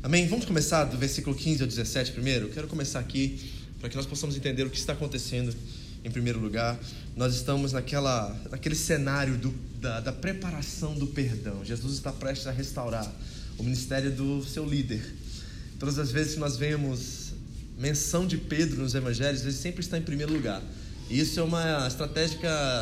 [0.00, 0.28] Amém?
[0.28, 2.46] Vamos começar do versículo 15 ao 17 primeiro?
[2.46, 5.52] Eu quero começar aqui para que nós possamos entender o que está acontecendo
[6.04, 6.78] em primeiro lugar.
[7.16, 11.64] Nós estamos naquela, naquele cenário do, da, da preparação do perdão.
[11.64, 13.12] Jesus está prestes a restaurar
[13.58, 15.02] o ministério do seu líder.
[15.80, 17.32] Todas as vezes que nós vemos
[17.76, 20.62] menção de Pedro nos evangelhos, ele sempre está em primeiro lugar.
[21.10, 22.38] Isso é uma estratégia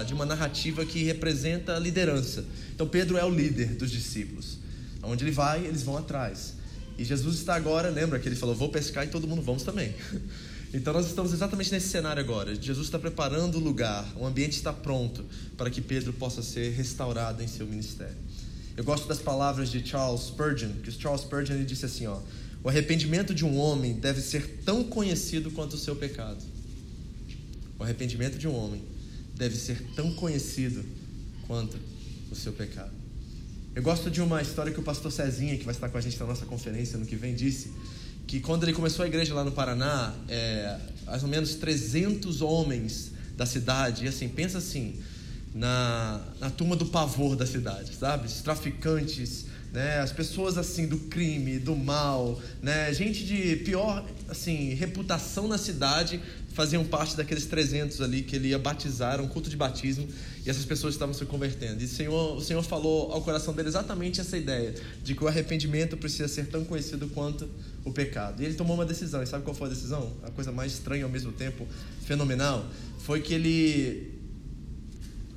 [0.07, 2.45] de uma narrativa que representa a liderança.
[2.75, 4.59] Então Pedro é o líder dos discípulos.
[5.03, 6.56] Onde ele vai, eles vão atrás.
[6.99, 9.95] E Jesus está agora, lembra que ele falou: Vou pescar e todo mundo vamos também.
[10.75, 12.55] Então nós estamos exatamente nesse cenário agora.
[12.55, 15.25] Jesus está preparando o lugar, o ambiente está pronto
[15.57, 18.17] para que Pedro possa ser restaurado em seu ministério.
[18.77, 22.21] Eu gosto das palavras de Charles Spurgeon, que Charles Spurgeon ele disse assim: ó,
[22.63, 26.45] o arrependimento de um homem deve ser tão conhecido quanto o seu pecado.
[27.79, 28.83] O arrependimento de um homem
[29.35, 30.85] deve ser tão conhecido
[31.47, 31.79] quanto
[32.31, 32.96] o seu pecado.
[33.77, 36.19] Eu gosto de uma história que o pastor Cezinha, que vai estar com a gente
[36.19, 37.71] na nossa conferência no que vem, disse
[38.27, 43.13] que quando ele começou a igreja lá no Paraná, é, mais ou menos 300 homens
[43.37, 44.99] da cidade, e assim, pensa assim,
[45.55, 48.29] na, na turma do pavor da cidade, sabe?
[48.29, 49.99] Os traficantes, né?
[49.99, 52.93] as pessoas assim do crime, do mal, né?
[52.93, 56.21] gente de pior assim reputação na cidade
[56.57, 60.09] faziam parte daqueles 300 ali que ele ia batizar, um culto de batismo,
[60.45, 61.83] e essas pessoas estavam se convertendo.
[61.83, 65.29] E o Senhor, o Senhor falou ao coração dele exatamente essa ideia, de que o
[65.29, 67.47] arrependimento precisa ser tão conhecido quanto
[67.85, 68.43] o pecado.
[68.43, 70.15] E ele tomou uma decisão, e sabe qual foi a decisão?
[70.23, 71.69] A coisa mais estranha ao mesmo tempo,
[72.07, 72.67] fenomenal,
[73.01, 74.15] foi que ele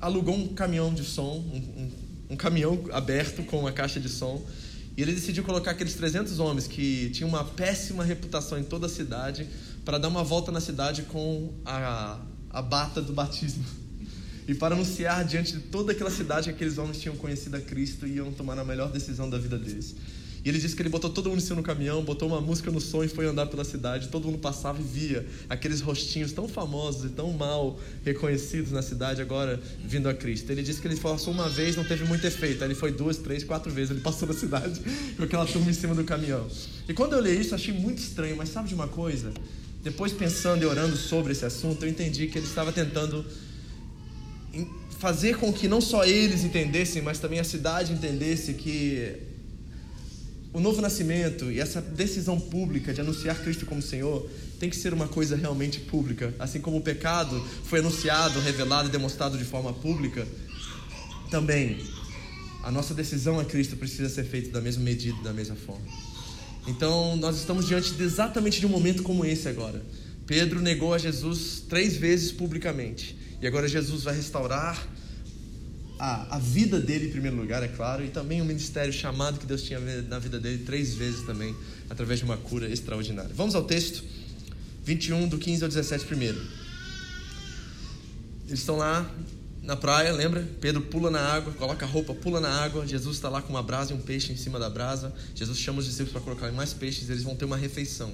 [0.00, 1.90] alugou um caminhão de som, um, um,
[2.30, 4.40] um caminhão aberto com uma caixa de som,
[4.96, 8.88] e ele decidiu colocar aqueles 300 homens que tinham uma péssima reputação em toda a
[8.88, 9.48] cidade
[9.84, 12.20] para dar uma volta na cidade com a,
[12.50, 13.64] a bata do batismo.
[14.46, 18.06] E para anunciar diante de toda aquela cidade que aqueles homens tinham conhecido a Cristo
[18.06, 19.94] e iam tomar a melhor decisão da vida deles.
[20.42, 22.70] E ele disse que ele botou todo mundo em cima no caminhão, botou uma música
[22.70, 24.08] no som e foi andar pela cidade.
[24.08, 29.20] Todo mundo passava e via aqueles rostinhos tão famosos e tão mal reconhecidos na cidade
[29.20, 30.50] agora vindo a Cristo.
[30.50, 32.62] Ele disse que ele passou uma vez, não teve muito efeito.
[32.62, 33.90] Aí ele foi duas, três, quatro vezes.
[33.90, 34.80] Ele passou na cidade
[35.16, 36.48] com aquela turma em cima do caminhão.
[36.88, 38.34] E quando eu li isso, achei muito estranho.
[38.36, 39.32] Mas sabe de uma coisa?
[39.82, 43.24] Depois pensando e orando sobre esse assunto, eu entendi que ele estava tentando
[44.98, 49.29] fazer com que não só eles entendessem, mas também a cidade entendesse que
[50.52, 54.28] o novo nascimento e essa decisão pública de anunciar Cristo como Senhor
[54.58, 56.34] tem que ser uma coisa realmente pública.
[56.38, 60.26] Assim como o pecado foi anunciado, revelado e demonstrado de forma pública,
[61.30, 61.78] também
[62.62, 65.86] a nossa decisão a Cristo precisa ser feita da mesma medida, da mesma forma.
[66.66, 69.82] Então, nós estamos diante de exatamente de um momento como esse agora.
[70.26, 73.16] Pedro negou a Jesus três vezes publicamente.
[73.40, 74.86] E agora Jesus vai restaurar
[76.00, 79.44] a, a vida dele em primeiro lugar, é claro, e também o ministério chamado que
[79.44, 79.78] Deus tinha
[80.08, 81.54] na vida dele três vezes também,
[81.90, 83.30] através de uma cura extraordinária.
[83.34, 84.02] Vamos ao texto
[84.82, 86.40] 21, do 15 ao 17 primeiro.
[88.48, 89.08] Eles estão lá
[89.62, 90.48] na praia, lembra?
[90.58, 92.86] Pedro pula na água, coloca a roupa, pula na água.
[92.86, 95.12] Jesus está lá com uma brasa e um peixe em cima da brasa.
[95.34, 98.10] Jesus chama os discípulos para colocar mais peixes, eles vão ter uma refeição.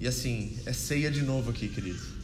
[0.00, 2.21] E assim, é ceia de novo aqui, querido.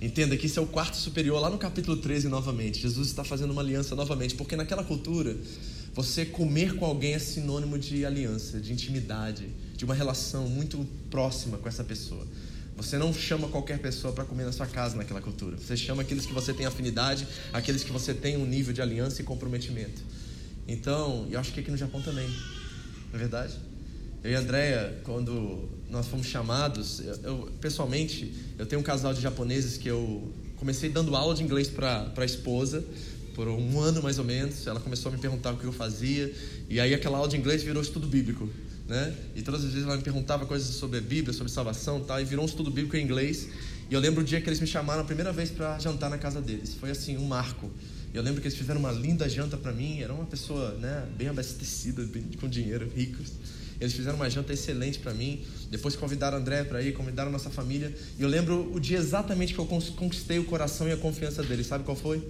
[0.00, 2.80] Entenda que isso é o quarto superior, lá no capítulo 13 novamente.
[2.80, 5.36] Jesus está fazendo uma aliança novamente, porque naquela cultura,
[5.94, 11.56] você comer com alguém é sinônimo de aliança, de intimidade, de uma relação muito próxima
[11.58, 12.26] com essa pessoa.
[12.76, 15.56] Você não chama qualquer pessoa para comer na sua casa naquela cultura.
[15.56, 19.22] Você chama aqueles que você tem afinidade, aqueles que você tem um nível de aliança
[19.22, 20.02] e comprometimento.
[20.66, 22.26] Então, eu acho que aqui no Japão também.
[22.26, 23.54] Não é verdade?
[24.24, 29.14] Eu e a Andrea, quando nós fomos chamados, eu, eu, pessoalmente, eu tenho um casal
[29.14, 32.82] de japoneses que eu comecei dando aula de inglês para a esposa
[33.34, 34.66] por um ano mais ou menos.
[34.66, 36.34] Ela começou a me perguntar o que eu fazia
[36.70, 38.48] e aí aquela aula de inglês virou estudo bíblico
[38.86, 39.14] né?
[39.34, 42.24] E todas as vezes ela me perguntava coisas sobre a Bíblia, sobre salvação, tal, e
[42.24, 43.48] virou um estudo bíblico em inglês.
[43.90, 46.18] E eu lembro o dia que eles me chamaram a primeira vez para jantar na
[46.18, 46.74] casa deles.
[46.74, 47.70] Foi assim um marco.
[48.12, 50.00] Eu lembro que eles fizeram uma linda janta para mim.
[50.00, 53.32] Era uma pessoa, né, bem abastecida, bem, com dinheiro, ricos.
[53.80, 55.44] Eles fizeram uma janta excelente para mim.
[55.70, 57.94] Depois convidaram André para ir, convidaram nossa família.
[58.18, 61.66] E eu lembro o dia exatamente que eu conquistei o coração e a confiança deles.
[61.66, 62.22] Sabe qual foi?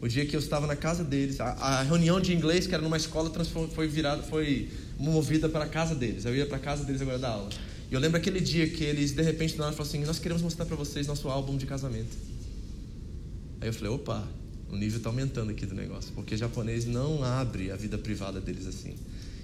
[0.00, 1.40] o dia que eu estava na casa deles.
[1.40, 3.32] A, a reunião de inglês, que era numa escola,
[3.74, 4.68] foi virada, foi
[4.98, 6.24] movida para a casa deles.
[6.24, 7.50] Eu ia para a casa deles agora dar aula.
[7.90, 10.76] E eu lembro aquele dia que eles, de repente, falaram assim: Nós queremos mostrar para
[10.76, 12.16] vocês nosso álbum de casamento.
[13.60, 14.26] Aí eu falei: opa,
[14.70, 18.66] o nível está aumentando aqui do negócio, porque japonês não abre a vida privada deles
[18.66, 18.94] assim.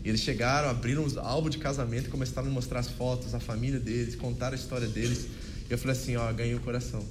[0.05, 3.81] E eles chegaram, abriram o álbum de casamento, começaram a mostrar as fotos, a família
[3.81, 5.27] deles, contar a história deles.
[5.69, 7.03] E eu falei assim: ó, ganhei o coração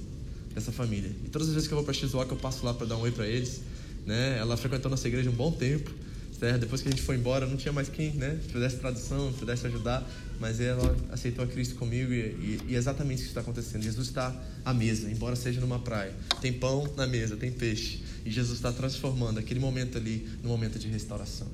[0.54, 1.10] dessa família.
[1.24, 3.00] E todas as vezes que eu vou para Shizuoka, eu passo lá para dar um
[3.00, 3.60] oi para eles.
[4.06, 4.38] Né?
[4.38, 5.90] Ela frequentou nossa igreja um bom tempo.
[6.38, 6.60] Certo?
[6.60, 10.08] Depois que a gente foi embora, não tinha mais quem né, fizesse tradução, pudesse ajudar.
[10.38, 13.82] Mas ela aceitou a Cristo comigo e, e, e é exatamente isso que está acontecendo.
[13.82, 16.12] Jesus está à mesa, embora seja numa praia.
[16.40, 18.00] Tem pão na mesa, tem peixe.
[18.24, 21.48] E Jesus está transformando aquele momento ali no momento de restauração.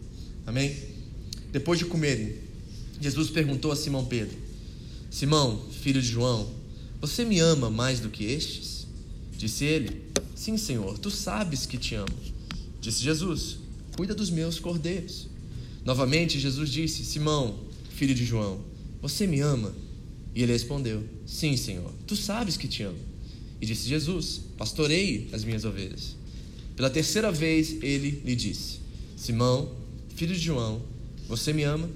[0.47, 1.00] Amém?
[1.53, 2.35] Depois de comerem,
[3.01, 4.37] Jesus perguntou a Simão Pedro:
[5.11, 6.49] Simão, filho de João,
[7.01, 8.87] você me ama mais do que estes?
[9.37, 10.03] Disse ele:
[10.35, 12.15] Sim, Senhor, tu sabes que te amo.
[12.81, 13.59] Disse Jesus:
[13.97, 15.29] Cuida dos meus cordeiros.
[15.85, 17.59] Novamente, Jesus disse: Simão,
[17.91, 18.61] filho de João,
[19.03, 19.75] você me ama?
[20.35, 22.99] E ele respondeu: Sim, Senhor, tu sabes que te amo.
[23.61, 26.17] E disse Jesus: Pastorei as minhas ovelhas.
[26.77, 28.79] Pela terceira vez ele lhe disse:
[29.17, 29.75] Simão,
[30.15, 30.83] filho de João,
[31.31, 31.89] você me ama?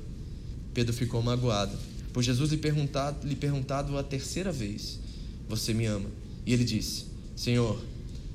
[0.72, 1.76] Pedro ficou magoado,
[2.12, 5.00] pois Jesus lhe perguntado, lhe perguntado a terceira vez:
[5.48, 6.08] Você me ama?
[6.46, 7.82] E ele disse: Senhor,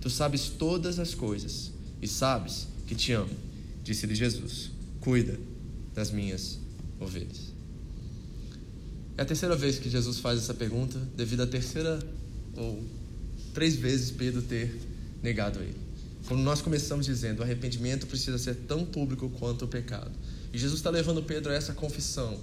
[0.01, 3.31] tu sabes todas as coisas e sabes que te amo.
[3.81, 5.39] Disse-lhe Jesus: Cuida
[5.95, 6.59] das minhas
[6.99, 7.53] ovelhas.
[9.17, 11.97] É a terceira vez que Jesus faz essa pergunta, devido à terceira
[12.57, 12.83] ou
[13.53, 14.77] três vezes Pedro ter
[15.23, 15.77] negado ele.
[16.27, 20.11] Como nós começamos dizendo, o arrependimento precisa ser tão público quanto o pecado.
[20.53, 22.39] E Jesus está levando Pedro a essa confissão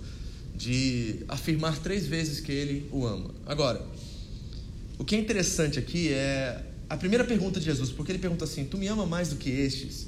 [0.55, 3.31] de afirmar três vezes que ele o ama.
[3.45, 3.85] Agora,
[4.99, 8.65] o que é interessante aqui é a primeira pergunta de Jesus, porque ele pergunta assim:
[8.65, 10.07] Tu me ama mais do que estes?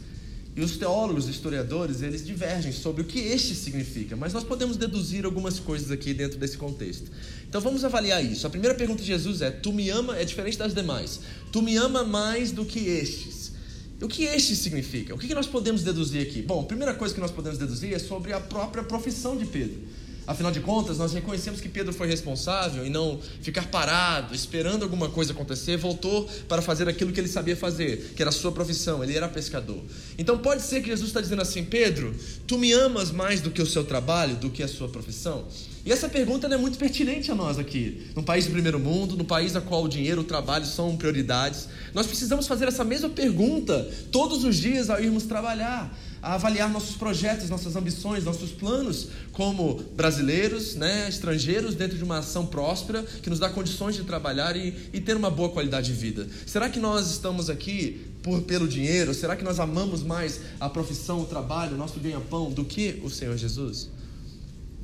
[0.56, 5.24] E os teólogos, historiadores, eles divergem sobre o que este significa, mas nós podemos deduzir
[5.24, 7.08] algumas coisas aqui dentro desse contexto.
[7.48, 8.44] Então vamos avaliar isso.
[8.44, 11.20] A primeira pergunta de Jesus é: Tu me ama, é diferente das demais.
[11.52, 13.37] Tu me ama mais do que estes.
[14.00, 15.14] O que este significa?
[15.14, 16.40] O que nós podemos deduzir aqui?
[16.40, 19.80] Bom, a primeira coisa que nós podemos deduzir é sobre a própria profissão de Pedro.
[20.28, 25.08] Afinal de contas, nós reconhecemos que Pedro foi responsável e não ficar parado, esperando alguma
[25.08, 29.02] coisa acontecer, voltou para fazer aquilo que ele sabia fazer, que era a sua profissão,
[29.02, 29.82] ele era pescador.
[30.18, 32.14] Então pode ser que Jesus está dizendo assim: Pedro,
[32.46, 35.46] tu me amas mais do que o seu trabalho, do que a sua profissão?
[35.82, 39.24] E essa pergunta é muito pertinente a nós aqui, no país do primeiro mundo, no
[39.24, 41.68] país a qual o dinheiro, o trabalho são prioridades.
[41.94, 45.90] Nós precisamos fazer essa mesma pergunta todos os dias ao irmos trabalhar
[46.22, 52.18] a avaliar nossos projetos, nossas ambições, nossos planos como brasileiros, né, estrangeiros, dentro de uma
[52.18, 55.98] ação próspera que nos dá condições de trabalhar e, e ter uma boa qualidade de
[55.98, 56.26] vida.
[56.46, 59.14] Será que nós estamos aqui por, pelo dinheiro?
[59.14, 63.10] Será que nós amamos mais a profissão, o trabalho, o nosso ganha-pão do que o
[63.10, 63.88] Senhor Jesus?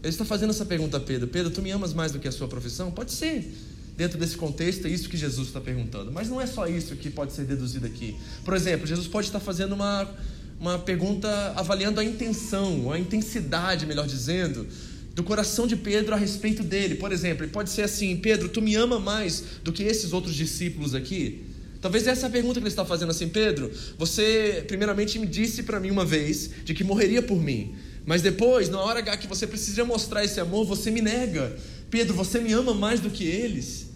[0.02, 2.32] Ele está fazendo essa pergunta a Pedro: Pedro, tu me amas mais do que a
[2.32, 2.90] sua profissão?
[2.90, 3.52] Pode ser.
[3.96, 6.10] Dentro desse contexto, é isso que Jesus está perguntando.
[6.10, 8.16] Mas não é só isso que pode ser deduzido aqui.
[8.44, 10.10] Por exemplo, Jesus pode estar fazendo uma
[10.59, 14.67] uma pergunta avaliando a intenção, a intensidade, melhor dizendo,
[15.15, 16.97] do coração de Pedro a respeito dele.
[16.97, 20.95] Por exemplo, pode ser assim: Pedro, tu me ama mais do que esses outros discípulos
[20.95, 21.45] aqui?
[21.81, 25.62] Talvez essa é a pergunta que ele está fazendo assim: Pedro, você primeiramente me disse
[25.62, 27.75] para mim uma vez de que morreria por mim,
[28.06, 31.56] mas depois, na hora H que você precisa mostrar esse amor, você me nega.
[31.91, 33.87] Pedro, você me ama mais do que eles?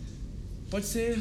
[0.71, 1.19] Pode ser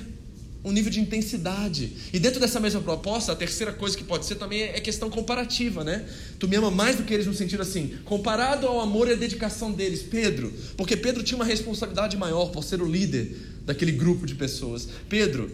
[0.67, 1.93] um nível de intensidade.
[2.11, 5.83] E dentro dessa mesma proposta, a terceira coisa que pode ser também é questão comparativa,
[5.83, 6.05] né?
[6.37, 9.15] Tu me ama mais do que eles no sentido assim, comparado ao amor e à
[9.15, 14.25] dedicação deles, Pedro, porque Pedro tinha uma responsabilidade maior por ser o líder daquele grupo
[14.25, 14.87] de pessoas.
[15.07, 15.49] Pedro,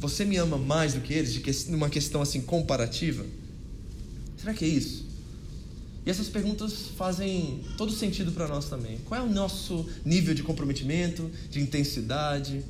[0.00, 3.24] você me ama mais do que eles, de que, numa questão assim comparativa?
[4.36, 5.06] Será que é isso?
[6.04, 8.98] E essas perguntas fazem todo sentido para nós também.
[9.04, 12.62] Qual é o nosso nível de comprometimento, de intensidade?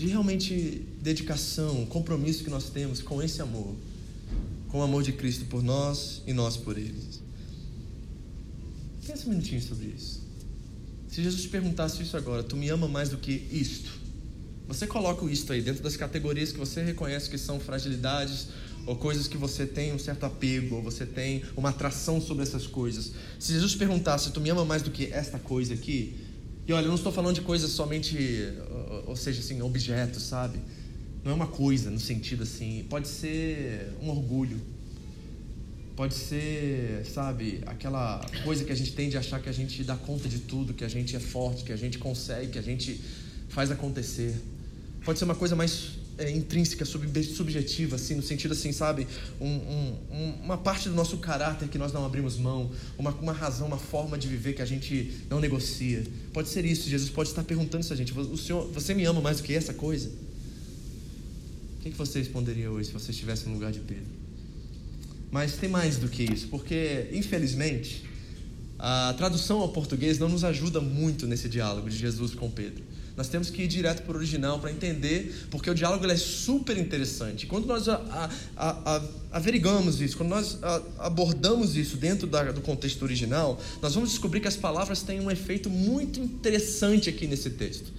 [0.00, 3.76] De realmente dedicação, compromisso que nós temos com esse amor,
[4.70, 7.20] com o amor de Cristo por nós e nós por eles.
[9.06, 10.22] Pensa um minutinho sobre isso.
[11.06, 13.90] Se Jesus te perguntasse isso agora, tu me ama mais do que isto?
[14.68, 18.46] Você coloca o isto aí dentro das categorias que você reconhece que são fragilidades
[18.86, 22.66] ou coisas que você tem um certo apego, ou você tem uma atração sobre essas
[22.66, 23.12] coisas.
[23.38, 26.29] Se Jesus perguntasse, tu me ama mais do que esta coisa aqui?
[26.66, 28.16] E olha, eu não estou falando de coisas somente,
[29.06, 30.58] ou seja, assim, objetos, sabe?
[31.24, 32.86] Não é uma coisa no sentido assim.
[32.88, 34.60] Pode ser um orgulho.
[35.96, 39.96] Pode ser, sabe, aquela coisa que a gente tem de achar que a gente dá
[39.96, 42.98] conta de tudo, que a gente é forte, que a gente consegue, que a gente
[43.50, 44.34] faz acontecer.
[45.04, 49.06] Pode ser uma coisa mais é, intrínseca, sub, subjetiva, assim, no sentido assim, sabe,
[49.40, 53.66] um, um, uma parte do nosso caráter que nós não abrimos mão, uma, uma razão,
[53.66, 56.04] uma forma de viver que a gente não negocia.
[56.32, 56.88] Pode ser isso.
[56.88, 58.12] Jesus pode estar perguntando isso a gente.
[58.12, 60.08] O Senhor, você me ama mais do que essa coisa?
[61.78, 64.20] O que, que você responderia hoje se você estivesse no lugar de Pedro?
[65.30, 68.04] Mas tem mais do que isso, porque infelizmente
[68.78, 72.82] a tradução ao português não nos ajuda muito nesse diálogo de Jesus com Pedro.
[73.16, 76.76] Nós temos que ir direto para o original para entender, porque o diálogo é super
[76.76, 77.46] interessante.
[77.46, 78.00] Quando nós a,
[78.56, 79.02] a, a,
[79.32, 80.58] averigamos isso, quando nós
[80.98, 85.30] abordamos isso dentro da, do contexto original, nós vamos descobrir que as palavras têm um
[85.30, 87.92] efeito muito interessante aqui nesse texto.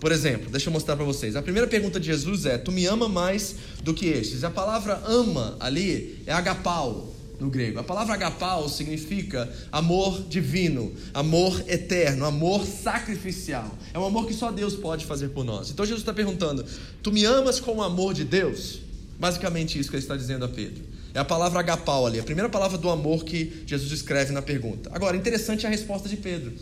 [0.00, 1.34] Por exemplo, deixa eu mostrar para vocês.
[1.34, 4.44] A primeira pergunta de Jesus é: Tu me ama mais do que estes?
[4.44, 7.78] A palavra ama ali é agapau no grego.
[7.78, 13.76] A palavra agapau significa amor divino, amor eterno, amor sacrificial.
[13.92, 15.70] É um amor que só Deus pode fazer por nós.
[15.70, 16.64] Então Jesus está perguntando:
[17.02, 18.80] Tu me amas com o amor de Deus?
[19.18, 20.84] Basicamente isso que ele está dizendo a Pedro.
[21.14, 24.90] É a palavra agapau ali, a primeira palavra do amor que Jesus escreve na pergunta.
[24.92, 26.52] Agora, interessante a resposta de Pedro.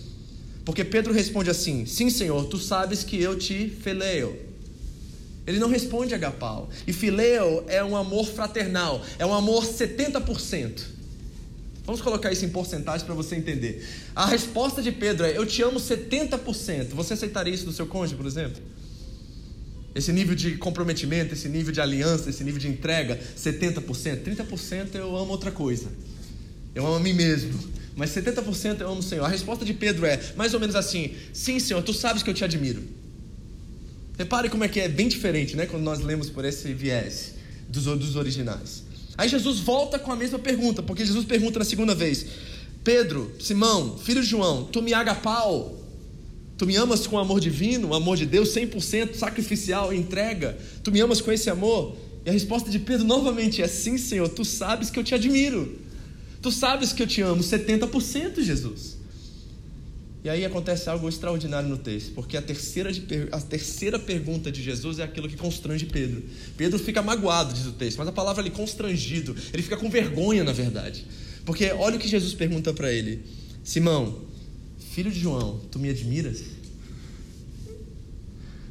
[0.64, 4.45] Porque Pedro responde assim: Sim, Senhor, tu sabes que eu te feleio.
[5.46, 6.68] Ele não responde agapau.
[6.86, 10.96] E fileo é um amor fraternal, é um amor 70%.
[11.84, 13.86] Vamos colocar isso em porcentagem para você entender.
[14.14, 16.88] A resposta de Pedro é: Eu te amo 70%.
[16.88, 18.60] Você aceitaria isso do seu cônjuge, por exemplo?
[19.94, 24.24] Esse nível de comprometimento, esse nível de aliança, esse nível de entrega, 70%.
[24.24, 25.86] 30% eu amo outra coisa.
[26.74, 27.56] Eu amo a mim mesmo.
[27.94, 29.24] Mas 70% eu amo o Senhor.
[29.24, 32.34] A resposta de Pedro é mais ou menos assim: Sim, Senhor, tu sabes que eu
[32.34, 32.82] te admiro.
[34.18, 35.66] Repare como é que é bem diferente, né?
[35.66, 37.34] Quando nós lemos por esse viés
[37.68, 38.84] dos, dos originais.
[39.16, 42.26] Aí Jesus volta com a mesma pergunta, porque Jesus pergunta na segunda vez:
[42.82, 45.82] Pedro, Simão, filho de João, tu me agapau?
[46.56, 50.56] Tu me amas com amor divino, amor de Deus 100% sacrificial, entrega?
[50.82, 51.96] Tu me amas com esse amor?
[52.24, 55.78] E a resposta de Pedro novamente é: Sim, Senhor, tu sabes que eu te admiro.
[56.40, 58.95] Tu sabes que eu te amo 70%, Jesus.
[60.26, 64.60] E aí acontece algo extraordinário no texto, porque a terceira, de, a terceira pergunta de
[64.60, 66.20] Jesus é aquilo que constrange Pedro.
[66.56, 70.42] Pedro fica magoado, diz o texto, mas a palavra ali, constrangido, ele fica com vergonha,
[70.42, 71.06] na verdade.
[71.44, 73.24] Porque olha o que Jesus pergunta para ele:
[73.62, 74.22] Simão,
[74.90, 76.42] filho de João, tu me admiras?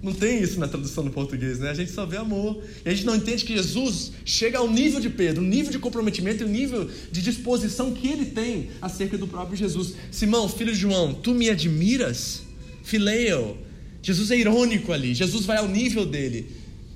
[0.05, 1.71] Não tem isso na tradução no português, né?
[1.71, 2.62] A gente só vê amor.
[2.85, 5.79] E a gente não entende que Jesus chega ao nível de Pedro, o nível de
[5.79, 9.95] comprometimento e o nível de disposição que ele tem acerca do próprio Jesus.
[10.12, 12.43] Simão, filho de João, tu me admiras?
[12.83, 13.57] Fileio.
[14.03, 15.15] Jesus é irônico ali.
[15.15, 16.51] Jesus vai ao nível dele.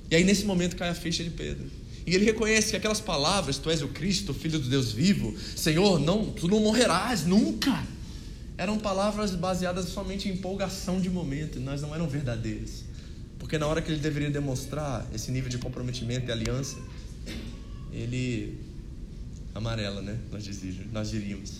[0.08, 1.66] E aí nesse momento cai a ficha de Pedro.
[2.06, 5.98] E ele reconhece que aquelas palavras, tu és o Cristo, filho do Deus vivo, Senhor,
[5.98, 7.84] não, tu não morrerás nunca.
[8.56, 12.88] Eram palavras baseadas somente em empolgação de momento, mas não eram verdadeiras.
[13.50, 16.78] Porque na hora que ele deveria demonstrar esse nível de comprometimento e aliança,
[17.92, 18.56] ele
[19.52, 20.16] amarela, né?
[20.30, 20.48] Nós,
[20.92, 21.54] nós diríamos.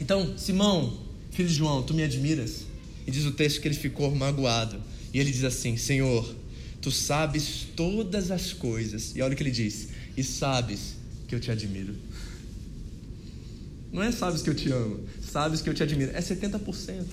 [0.00, 0.98] Então, Simão,
[1.30, 2.64] filho de João, tu me admiras?
[3.06, 4.82] E diz o texto que ele ficou magoado.
[5.14, 6.34] E ele diz assim: Senhor,
[6.82, 9.14] tu sabes todas as coisas.
[9.14, 10.96] E olha o que ele diz: E sabes
[11.28, 11.94] que eu te admiro.
[13.92, 16.10] Não é sabes que eu te amo, sabes que eu te admiro.
[16.12, 17.04] É 70%.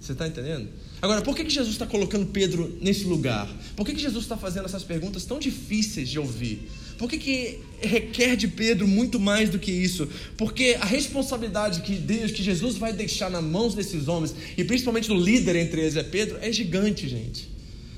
[0.00, 0.68] Você está entendendo?
[1.02, 3.48] Agora, por que, que Jesus está colocando Pedro nesse lugar?
[3.74, 6.68] Por que, que Jesus está fazendo essas perguntas tão difíceis de ouvir?
[6.98, 10.06] Por que, que requer de Pedro muito mais do que isso?
[10.36, 15.08] Porque a responsabilidade que Deus, que Jesus vai deixar nas mãos desses homens, e principalmente
[15.08, 17.48] do líder entre eles é Pedro, é gigante, gente.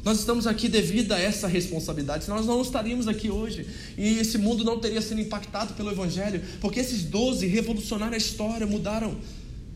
[0.04, 3.66] Nós estamos aqui devido a essa responsabilidade, senão nós não estaríamos aqui hoje.
[3.98, 8.66] E esse mundo não teria sido impactado pelo Evangelho, porque esses doze revolucionaram a história,
[8.66, 9.16] mudaram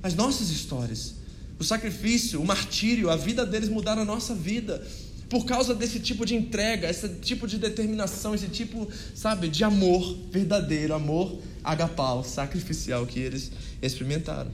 [0.00, 1.14] as nossas histórias.
[1.58, 4.86] O sacrifício, o martírio, a vida deles mudaram a nossa vida.
[5.28, 10.16] Por causa desse tipo de entrega, esse tipo de determinação, esse tipo, sabe, de amor
[10.30, 13.50] verdadeiro, amor agapau, sacrificial que eles
[13.82, 14.52] experimentaram.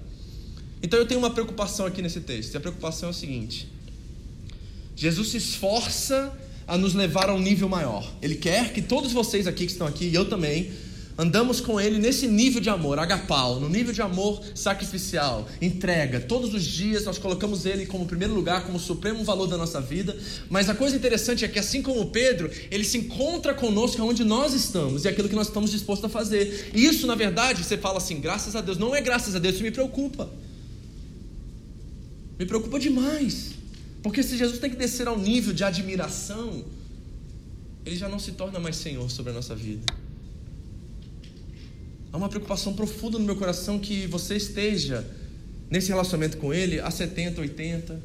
[0.82, 2.54] Então eu tenho uma preocupação aqui nesse texto.
[2.54, 3.68] E a preocupação é o seguinte:
[4.97, 6.32] Jesus se esforça
[6.66, 8.11] a nos levar a um nível maior.
[8.23, 10.73] Ele quer que todos vocês aqui que estão aqui, e eu também,
[11.16, 16.21] andamos com Ele nesse nível de amor, agapau, no nível de amor sacrificial, entrega.
[16.21, 20.16] Todos os dias nós colocamos Ele como primeiro lugar, como supremo valor da nossa vida.
[20.49, 24.54] Mas a coisa interessante é que, assim como Pedro, Ele se encontra conosco onde nós
[24.54, 26.71] estamos e aquilo que nós estamos dispostos a fazer.
[26.75, 28.78] E isso, na verdade, você fala assim, graças a Deus.
[28.78, 30.31] Não é graças a Deus, isso me preocupa.
[32.38, 33.52] Me preocupa demais.
[34.02, 36.64] Porque se Jesus tem que descer ao nível de admiração,
[37.87, 39.85] Ele já não se torna mais Senhor sobre a nossa vida.
[42.12, 45.07] Há uma preocupação profunda no meu coração que você esteja
[45.71, 48.00] nesse relacionamento com Ele a 70, 80,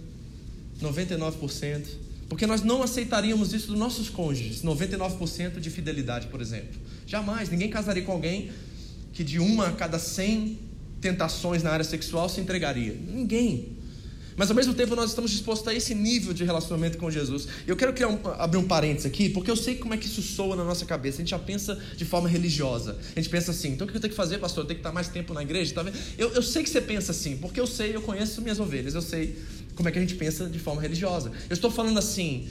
[0.82, 1.86] 99%.
[2.30, 6.80] Porque nós não aceitaríamos isso dos nossos cônjuges, 99% de fidelidade, por exemplo.
[7.06, 8.52] Jamais, ninguém casaria com alguém
[9.14, 10.60] que de uma a cada 100
[11.02, 12.94] tentações na área sexual se entregaria.
[12.94, 13.76] Ninguém.
[14.38, 17.48] Mas ao mesmo tempo nós estamos dispostos a esse nível de relacionamento com Jesus.
[17.65, 20.22] Eu quero criar um, abrir um parênteses aqui, porque eu sei como é que isso
[20.22, 21.17] soa na nossa cabeça.
[21.17, 22.98] A gente já pensa de forma religiosa.
[23.15, 24.63] A gente pensa assim, então o que eu tenho que fazer, pastor?
[24.63, 25.74] Eu tenho que estar mais tempo na igreja?
[25.74, 25.84] Tá
[26.20, 29.01] eu, eu sei que você pensa assim, porque eu sei, eu conheço minhas ovelhas, eu
[29.01, 29.36] sei
[29.75, 31.32] como é que a gente pensa de forma religiosa.
[31.50, 32.48] Eu estou falando assim,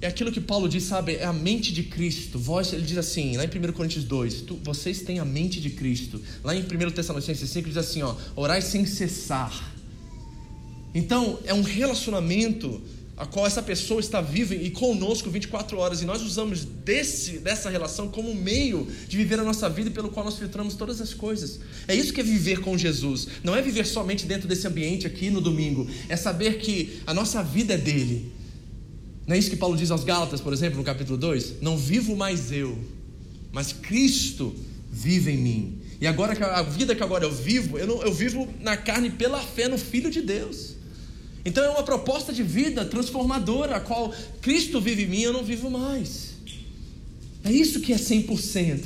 [0.00, 1.14] é aquilo que Paulo diz, sabe?
[1.14, 2.40] É a mente de Cristo.
[2.40, 5.70] Vós, ele diz assim, lá em 1 Coríntios 2, tu, vocês têm a mente de
[5.70, 6.20] Cristo.
[6.42, 9.77] Lá em 1 Tessalonicenses 5 diz assim, ó, orai sem cessar.
[10.98, 12.82] Então, é um relacionamento
[13.16, 17.70] a qual essa pessoa está viva e conosco 24 horas, e nós usamos desse, dessa
[17.70, 21.14] relação como meio de viver a nossa vida e pelo qual nós filtramos todas as
[21.14, 21.60] coisas.
[21.86, 23.28] É isso que é viver com Jesus.
[23.44, 27.44] Não é viver somente dentro desse ambiente aqui no domingo, é saber que a nossa
[27.44, 28.32] vida é dele.
[29.24, 31.60] Não é isso que Paulo diz aos Gálatas, por exemplo, no capítulo 2?
[31.60, 32.76] Não vivo mais eu,
[33.52, 34.52] mas Cristo
[34.90, 35.78] vive em mim.
[36.00, 39.40] E agora a vida que agora eu vivo, eu, não, eu vivo na carne pela
[39.40, 40.77] fé no Filho de Deus.
[41.44, 45.44] Então é uma proposta de vida transformadora, a qual Cristo vive em mim, eu não
[45.44, 46.34] vivo mais.
[47.44, 48.84] É isso que é 100%.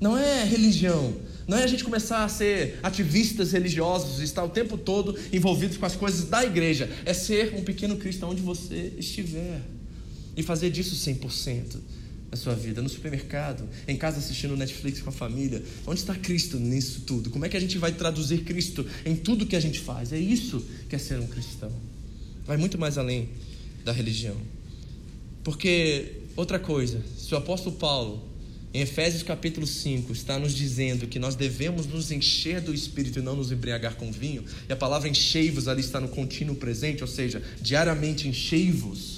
[0.00, 1.14] Não é religião.
[1.48, 5.86] Não é a gente começar a ser ativistas religiosos, estar o tempo todo envolvidos com
[5.86, 6.90] as coisas da igreja.
[7.04, 9.60] É ser um pequeno cristão onde você estiver.
[10.36, 11.76] E fazer disso 100%
[12.30, 15.62] na sua vida, no supermercado, em casa assistindo Netflix com a família.
[15.86, 17.30] Onde está Cristo nisso tudo?
[17.30, 20.12] Como é que a gente vai traduzir Cristo em tudo que a gente faz?
[20.12, 21.72] É isso que é ser um cristão
[22.46, 23.28] vai muito mais além
[23.84, 24.36] da religião.
[25.42, 28.22] Porque, outra coisa, se o apóstolo Paulo,
[28.72, 33.22] em Efésios capítulo 5, está nos dizendo que nós devemos nos encher do Espírito e
[33.22, 37.08] não nos embriagar com vinho, e a palavra enchei-vos ali está no contínuo presente, ou
[37.08, 39.15] seja, diariamente enchei-vos,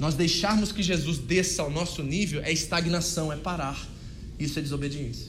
[0.00, 3.86] nós deixarmos que Jesus desça ao nosso nível é estagnação, é parar.
[4.38, 5.26] Isso é desobediência.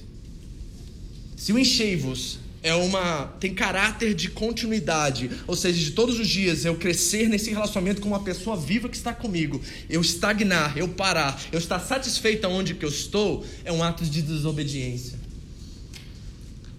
[1.35, 6.63] Se o enchei-vos é uma tem caráter de continuidade, ou seja, de todos os dias
[6.63, 11.41] eu crescer nesse relacionamento com uma pessoa viva que está comigo, eu estagnar, eu parar,
[11.51, 15.19] eu estar satisfeito onde que eu estou, é um ato de desobediência.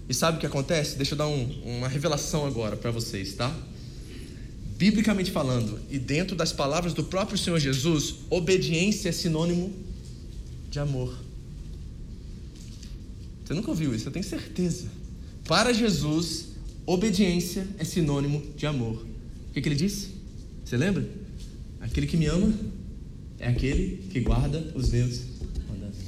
[0.08, 0.96] E sabe o que acontece?
[0.96, 3.54] Deixa eu dar um, uma revelação agora para vocês, tá?
[4.82, 9.72] Biblicamente falando, e dentro das palavras do próprio Senhor Jesus, obediência é sinônimo
[10.68, 11.16] de amor.
[13.44, 14.88] Você nunca ouviu isso, eu tenho certeza.
[15.46, 16.46] Para Jesus,
[16.84, 19.06] obediência é sinônimo de amor.
[19.50, 20.08] O que, que ele disse?
[20.64, 21.08] Você lembra?
[21.80, 22.52] Aquele que me ama
[23.38, 25.20] é aquele que guarda os meus
[25.68, 26.00] mandamentos.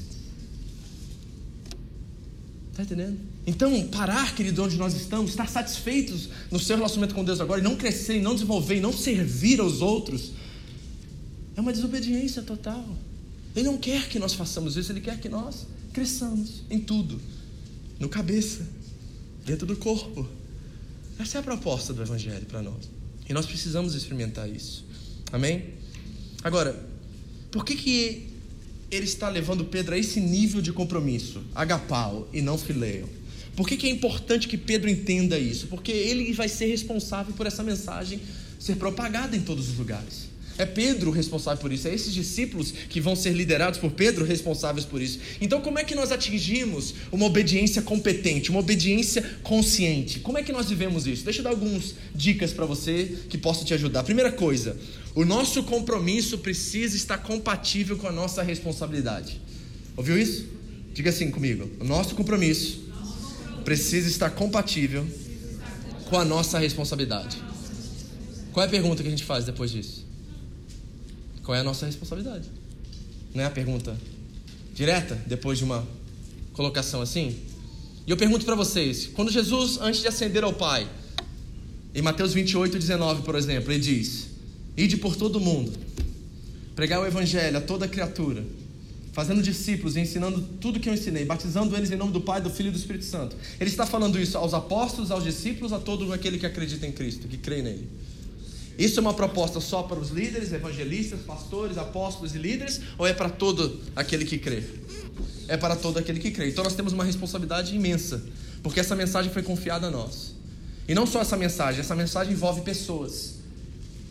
[2.72, 3.34] Está entendendo?
[3.46, 7.64] Então, parar, querido, onde nós estamos, estar satisfeitos no seu relacionamento com Deus agora, e
[7.64, 10.33] não crescer, e não desenvolver, e não servir aos outros,
[11.54, 12.85] é uma desobediência total.
[13.54, 17.20] Ele não quer que nós façamos isso, ele quer que nós cresçamos em tudo,
[18.00, 18.66] no cabeça,
[19.44, 20.26] dentro do corpo.
[21.18, 22.90] Essa é a proposta do Evangelho para nós.
[23.28, 24.85] E nós precisamos experimentar isso.
[25.30, 25.74] Amém?
[26.42, 26.74] Agora,
[27.50, 28.28] por que, que
[28.90, 31.42] ele está levando Pedro a esse nível de compromisso?
[31.54, 33.09] Agapau e não filéu.
[33.56, 35.68] Por que, que é importante que Pedro entenda isso?
[35.68, 38.20] Porque ele vai ser responsável por essa mensagem
[38.58, 40.34] ser propagada em todos os lugares.
[40.56, 44.86] É Pedro responsável por isso, é esses discípulos que vão ser liderados por Pedro responsáveis
[44.86, 45.18] por isso.
[45.40, 50.20] Então, como é que nós atingimos uma obediência competente, uma obediência consciente?
[50.20, 51.24] Como é que nós vivemos isso?
[51.24, 54.04] Deixa eu dar algumas dicas para você que possam te ajudar.
[54.04, 54.76] Primeira coisa,
[55.12, 59.40] o nosso compromisso precisa estar compatível com a nossa responsabilidade.
[59.96, 60.46] Ouviu isso?
[60.92, 62.84] Diga assim comigo: o nosso compromisso
[63.64, 65.07] precisa estar compatível
[66.09, 67.42] com a nossa responsabilidade.
[68.53, 70.05] Qual é a pergunta que a gente faz depois disso?
[71.42, 72.48] Qual é a nossa responsabilidade?
[73.35, 73.96] Não é a pergunta
[74.74, 75.87] direta, depois de uma
[76.53, 77.37] colocação assim?
[78.07, 80.88] E eu pergunto para vocês: quando Jesus, antes de ascender ao Pai,
[81.94, 84.29] em Mateus 28, 19, por exemplo, ele diz:
[84.77, 85.72] Ide por todo o mundo,
[86.77, 88.44] pregar o Evangelho a toda criatura,
[89.14, 92.50] fazendo discípulos e ensinando tudo que eu ensinei, batizando eles em nome do Pai, do
[92.50, 93.37] Filho e do Espírito Santo.
[93.61, 97.29] Ele está falando isso aos apóstolos, aos discípulos, a todo aquele que acredita em Cristo,
[97.29, 97.88] que crê nele.
[98.77, 103.12] Isso é uma proposta só para os líderes, evangelistas, pastores, apóstolos e líderes, ou é
[103.12, 104.64] para todo aquele que crê?
[105.46, 106.48] É para todo aquele que crê.
[106.48, 108.20] Então nós temos uma responsabilidade imensa,
[108.64, 110.35] porque essa mensagem foi confiada a nós.
[110.88, 113.34] E não só essa mensagem, essa mensagem envolve pessoas.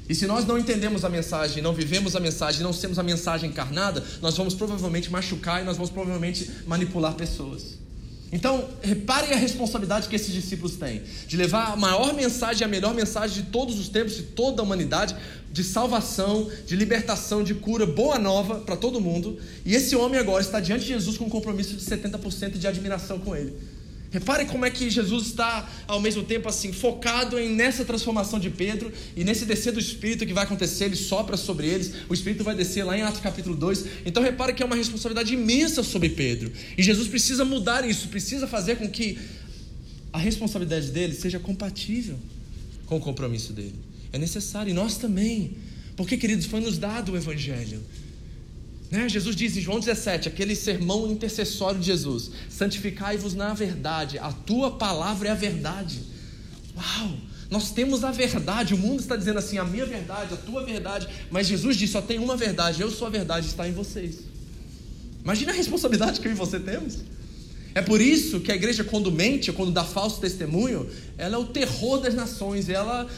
[0.08, 3.50] E se nós não entendemos a mensagem, não vivemos a mensagem, não temos a mensagem
[3.50, 7.84] encarnada, nós vamos provavelmente machucar e nós vamos provavelmente manipular pessoas.
[8.34, 12.92] Então, reparem a responsabilidade que esses discípulos têm de levar a maior mensagem, a melhor
[12.92, 15.16] mensagem de todos os tempos, de toda a humanidade,
[15.52, 19.38] de salvação, de libertação, de cura, boa nova para todo mundo.
[19.64, 23.20] E esse homem agora está diante de Jesus com um compromisso de 70% de admiração
[23.20, 23.56] com ele.
[24.14, 28.48] Repare como é que Jesus está ao mesmo tempo assim focado em nessa transformação de
[28.48, 32.44] Pedro e nesse descer do Espírito que vai acontecer, ele sopra sobre eles, o Espírito
[32.44, 33.86] vai descer lá em Atos capítulo 2.
[34.06, 36.52] Então repare que é uma responsabilidade imensa sobre Pedro.
[36.78, 39.18] E Jesus precisa mudar isso, precisa fazer com que
[40.14, 42.16] a responsabilidade dele seja compatível
[42.86, 43.74] com o compromisso dele.
[44.12, 45.58] É necessário, e nós também.
[45.96, 47.82] Porque, queridos, foi nos dado o Evangelho.
[48.94, 49.10] Né?
[49.10, 54.70] Jesus diz em João 17, aquele sermão intercessório de Jesus: santificai-vos na verdade, a tua
[54.70, 56.00] palavra é a verdade.
[56.78, 57.18] Uau!
[57.50, 61.08] Nós temos a verdade, o mundo está dizendo assim: a minha verdade, a tua verdade,
[61.32, 64.20] mas Jesus diz: só tem uma verdade, eu sou a verdade, está em vocês.
[65.24, 67.00] Imagina a responsabilidade que eu e você temos.
[67.74, 71.46] É por isso que a igreja, quando mente, quando dá falso testemunho, ela é o
[71.46, 73.10] terror das nações, ela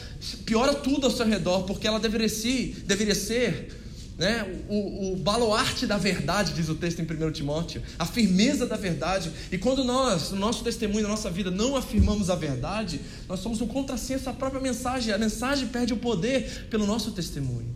[0.46, 3.84] piora tudo ao seu redor, porque ela deveria ser, deveria ser
[4.18, 4.46] né?
[4.68, 9.30] O, o, baluarte da verdade, diz o texto em 1 Timóteo, a firmeza da verdade.
[9.52, 13.60] E quando nós, no nosso testemunho, na nossa vida, não afirmamos a verdade, nós somos
[13.60, 15.12] um contrassenso à própria mensagem.
[15.12, 17.74] A mensagem perde o poder pelo nosso testemunho.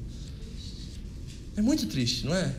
[1.56, 2.54] É muito triste, não é?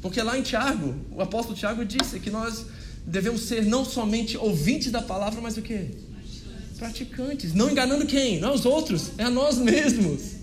[0.00, 2.66] Porque lá em Tiago, o apóstolo Tiago disse que nós
[3.06, 5.90] devemos ser não somente ouvintes da palavra, mas o quê?
[6.76, 7.54] Praticantes.
[7.54, 8.40] Não enganando quem?
[8.40, 10.41] Não é os outros, é a nós mesmos.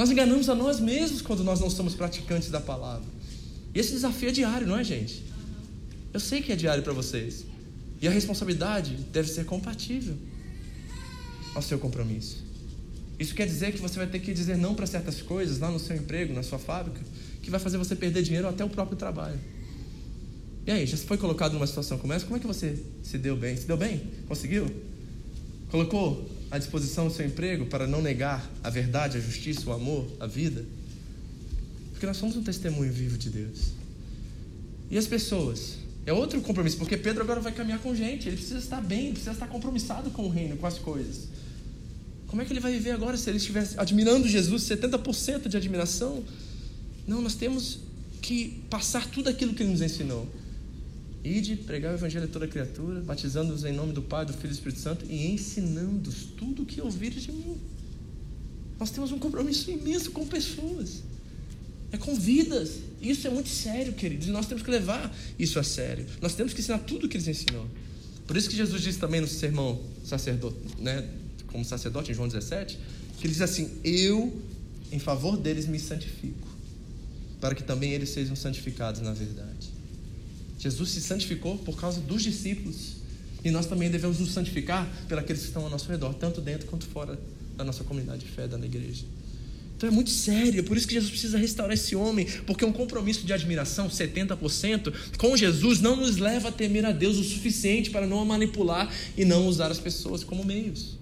[0.00, 3.06] Nós enganamos a nós mesmos quando nós não somos praticantes da palavra.
[3.74, 5.22] E esse desafio é diário, não é, gente?
[6.10, 7.44] Eu sei que é diário para vocês.
[8.00, 10.14] E a responsabilidade deve ser compatível
[11.54, 12.42] ao seu compromisso.
[13.18, 15.78] Isso quer dizer que você vai ter que dizer não para certas coisas lá no
[15.78, 17.02] seu emprego, na sua fábrica,
[17.42, 19.38] que vai fazer você perder dinheiro até o próprio trabalho.
[20.66, 22.24] E aí, já foi colocado numa situação como essa?
[22.24, 23.54] Como é que você se deu bem?
[23.54, 24.00] Se deu bem?
[24.26, 24.66] Conseguiu?
[25.70, 30.06] Colocou à disposição o seu emprego para não negar a verdade, a justiça, o amor,
[30.18, 30.64] a vida?
[31.92, 33.72] Porque nós somos um testemunho vivo de Deus.
[34.90, 35.76] E as pessoas?
[36.06, 39.32] É outro compromisso, porque Pedro agora vai caminhar com gente, ele precisa estar bem, precisa
[39.32, 41.28] estar compromissado com o reino, com as coisas.
[42.26, 46.24] Como é que ele vai viver agora se ele estiver admirando Jesus, 70% de admiração?
[47.06, 47.80] Não, nós temos
[48.22, 50.26] que passar tudo aquilo que ele nos ensinou.
[51.22, 54.48] Ide, pregar o evangelho a toda criatura, batizando-os em nome do Pai, do Filho e
[54.48, 57.60] do Espírito Santo e ensinando-os tudo o que ouvires de mim.
[58.78, 61.02] Nós temos um compromisso imenso com pessoas.
[61.92, 62.78] É com vidas.
[63.02, 64.28] Isso é muito sério, queridos.
[64.28, 66.06] E nós temos que levar isso a sério.
[66.22, 67.66] Nós temos que ensinar tudo o que eles ensinou.
[68.26, 71.06] Por isso que Jesus disse também no sermão sacerdote, né,
[71.48, 72.78] como sacerdote em João 17,
[73.18, 74.40] que ele diz assim: Eu,
[74.92, 76.48] em favor deles, me santifico,
[77.40, 79.69] para que também eles sejam santificados na verdade.
[80.60, 83.00] Jesus se santificou por causa dos discípulos.
[83.42, 86.86] E nós também devemos nos santificar pelos que estão ao nosso redor, tanto dentro quanto
[86.86, 87.18] fora
[87.56, 89.04] da nossa comunidade de fé, da igreja.
[89.74, 92.72] Então é muito sério, é por isso que Jesus precisa restaurar esse homem, porque um
[92.72, 97.88] compromisso de admiração, 70%, com Jesus não nos leva a temer a Deus o suficiente
[97.88, 100.98] para não manipular e não usar as pessoas como meios.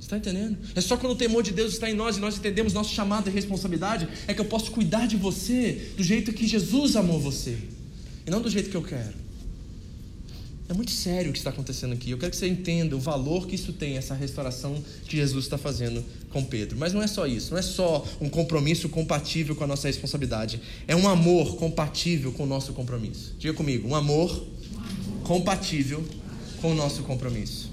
[0.00, 0.58] Está entendendo?
[0.74, 3.30] É só quando o temor de Deus está em nós e nós entendemos nosso chamado
[3.30, 7.56] e responsabilidade, é que eu posso cuidar de você do jeito que Jesus amou você
[8.30, 9.14] não do jeito que eu quero.
[10.68, 12.12] É muito sério o que está acontecendo aqui.
[12.12, 15.58] Eu quero que você entenda o valor que isso tem, essa restauração que Jesus está
[15.58, 16.78] fazendo com Pedro.
[16.78, 20.60] Mas não é só isso, não é só um compromisso compatível com a nossa responsabilidade.
[20.86, 23.34] É um amor compatível com o nosso compromisso.
[23.36, 24.46] Diga comigo, um amor
[25.24, 26.04] compatível
[26.62, 27.68] com o nosso compromisso.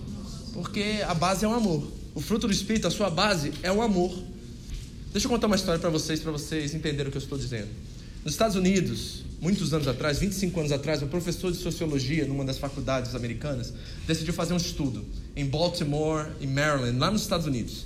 [0.52, 1.88] Porque a base é o amor.
[2.16, 4.12] O fruto do Espírito, a sua base é o amor.
[5.12, 7.70] Deixa eu contar uma história para vocês, para vocês entenderem o que eu estou dizendo.
[8.26, 12.58] Nos Estados Unidos, muitos anos atrás, 25 anos atrás, um professor de sociologia numa das
[12.58, 13.74] faculdades americanas
[14.08, 17.86] decidiu fazer um estudo em Baltimore e Maryland, lá nos Estados Unidos.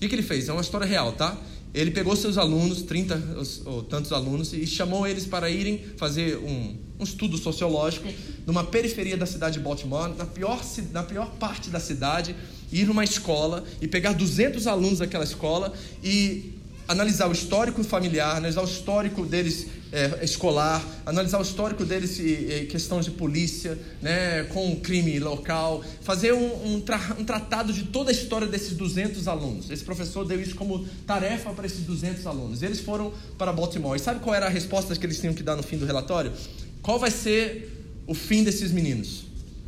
[0.00, 0.48] E o que ele fez?
[0.48, 1.36] É uma história real, tá?
[1.74, 3.22] Ele pegou seus alunos, 30
[3.66, 8.08] ou tantos alunos, e chamou eles para irem fazer um, um estudo sociológico
[8.46, 10.60] numa periferia da cidade de Baltimore, na pior,
[10.92, 12.34] na pior parte da cidade,
[12.72, 16.57] ir numa escola e pegar 200 alunos daquela escola e
[16.88, 22.66] analisar o histórico familiar, analisar o histórico deles é, escolar, analisar o histórico deles em
[22.66, 28.10] questões de polícia, né, com crime local, fazer um, um, tra um, tratado de toda
[28.10, 29.70] a história desses 200 alunos.
[29.70, 32.62] Esse professor deu isso como tarefa para esses 200 alunos.
[32.62, 33.96] Eles foram para Baltimore.
[33.96, 36.32] E sabe qual era a resposta que eles tinham que dar no fim do relatório?
[36.80, 37.70] Qual vai ser
[38.06, 39.24] o fim desses meninos?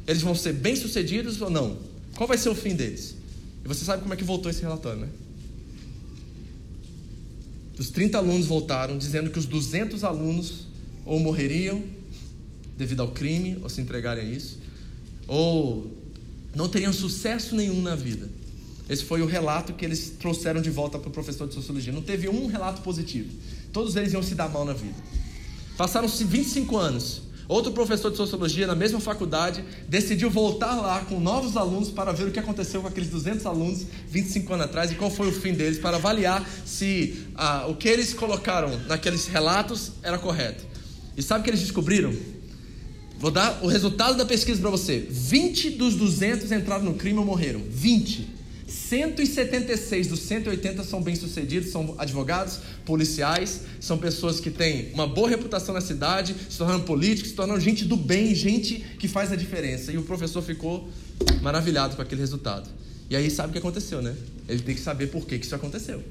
[0.06, 1.78] Eles vão ser bem-sucedidos ou não?
[2.16, 3.14] Qual vai ser o fim deles?
[3.62, 5.08] E você sabe como é que voltou esse relatório, né?
[7.80, 10.66] Os 30 alunos voltaram dizendo que os 200 alunos
[11.06, 11.82] ou morreriam
[12.76, 14.58] devido ao crime ou se entregarem a isso,
[15.26, 15.90] ou
[16.54, 18.28] não teriam sucesso nenhum na vida.
[18.86, 21.90] Esse foi o relato que eles trouxeram de volta para o professor de sociologia.
[21.90, 23.30] Não teve um relato positivo.
[23.72, 24.96] Todos eles iam se dar mal na vida.
[25.78, 27.22] Passaram-se 25 anos.
[27.50, 32.28] Outro professor de sociologia na mesma faculdade decidiu voltar lá com novos alunos para ver
[32.28, 35.52] o que aconteceu com aqueles 200 alunos 25 anos atrás e qual foi o fim
[35.52, 40.64] deles, para avaliar se ah, o que eles colocaram naqueles relatos era correto.
[41.16, 42.14] E sabe o que eles descobriram?
[43.18, 45.04] Vou dar o resultado da pesquisa para você.
[45.10, 47.60] 20 dos 200 entraram no crime ou morreram.
[47.68, 48.28] 20.
[48.70, 55.74] 176 dos 180 são bem-sucedidos, são advogados, policiais, são pessoas que têm uma boa reputação
[55.74, 59.92] na cidade, se tornam políticos, se tornam gente do bem, gente que faz a diferença.
[59.92, 60.88] E o professor ficou
[61.42, 62.68] maravilhado com aquele resultado.
[63.10, 64.14] E aí sabe o que aconteceu, né?
[64.48, 66.02] Ele tem que saber por que, isso aconteceu.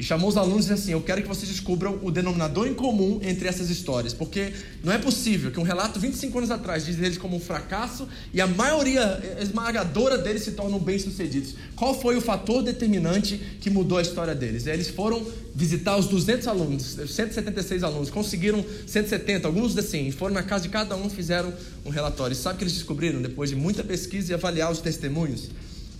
[0.00, 2.72] E chamou os alunos e disse assim: Eu quero que vocês descubram o denominador em
[2.72, 4.50] comum entre essas histórias, porque
[4.82, 8.40] não é possível que um relato 25 anos atrás diz eles como um fracasso e
[8.40, 11.54] a maioria esmagadora deles se tornam bem-sucedidos.
[11.76, 14.66] Qual foi o fator determinante que mudou a história deles?
[14.66, 15.22] Eles foram
[15.54, 20.96] visitar os 200 alunos, 176 alunos, conseguiram 170, alguns assim, foram na casa de cada
[20.96, 21.52] um, fizeram
[21.84, 22.32] um relatório.
[22.32, 25.50] E sabe o que eles descobriram depois de muita pesquisa e avaliar os testemunhos?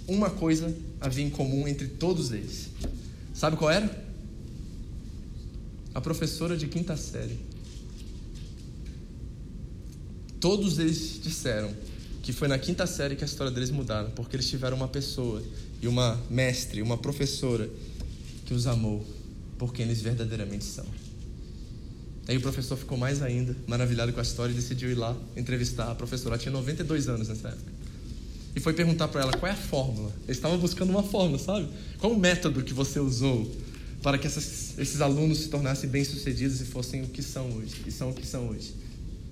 [0.08, 2.70] Uma coisa havia em comum entre todos eles
[3.40, 3.88] Sabe qual era?
[5.94, 7.40] A professora de quinta série.
[10.38, 11.74] Todos eles disseram
[12.22, 15.42] que foi na quinta série que a história deles mudaram, porque eles tiveram uma pessoa
[15.81, 17.66] e uma mestre, uma professora
[18.44, 19.07] que os amou
[19.57, 20.85] por quem eles verdadeiramente são.
[22.29, 25.90] Aí o professor ficou mais ainda maravilhado com a história e decidiu ir lá entrevistar
[25.90, 26.35] a professora.
[26.35, 27.80] Ela tinha 92 anos nessa época
[28.54, 30.12] e foi perguntar para ela qual é a fórmula.
[30.24, 31.68] Eles estavam buscando uma fórmula, sabe?
[31.98, 33.50] Qual o método que você usou
[34.02, 37.90] para que essas, esses alunos se tornassem bem-sucedidos e fossem o que são hoje, e
[37.90, 38.74] são o que são hoje?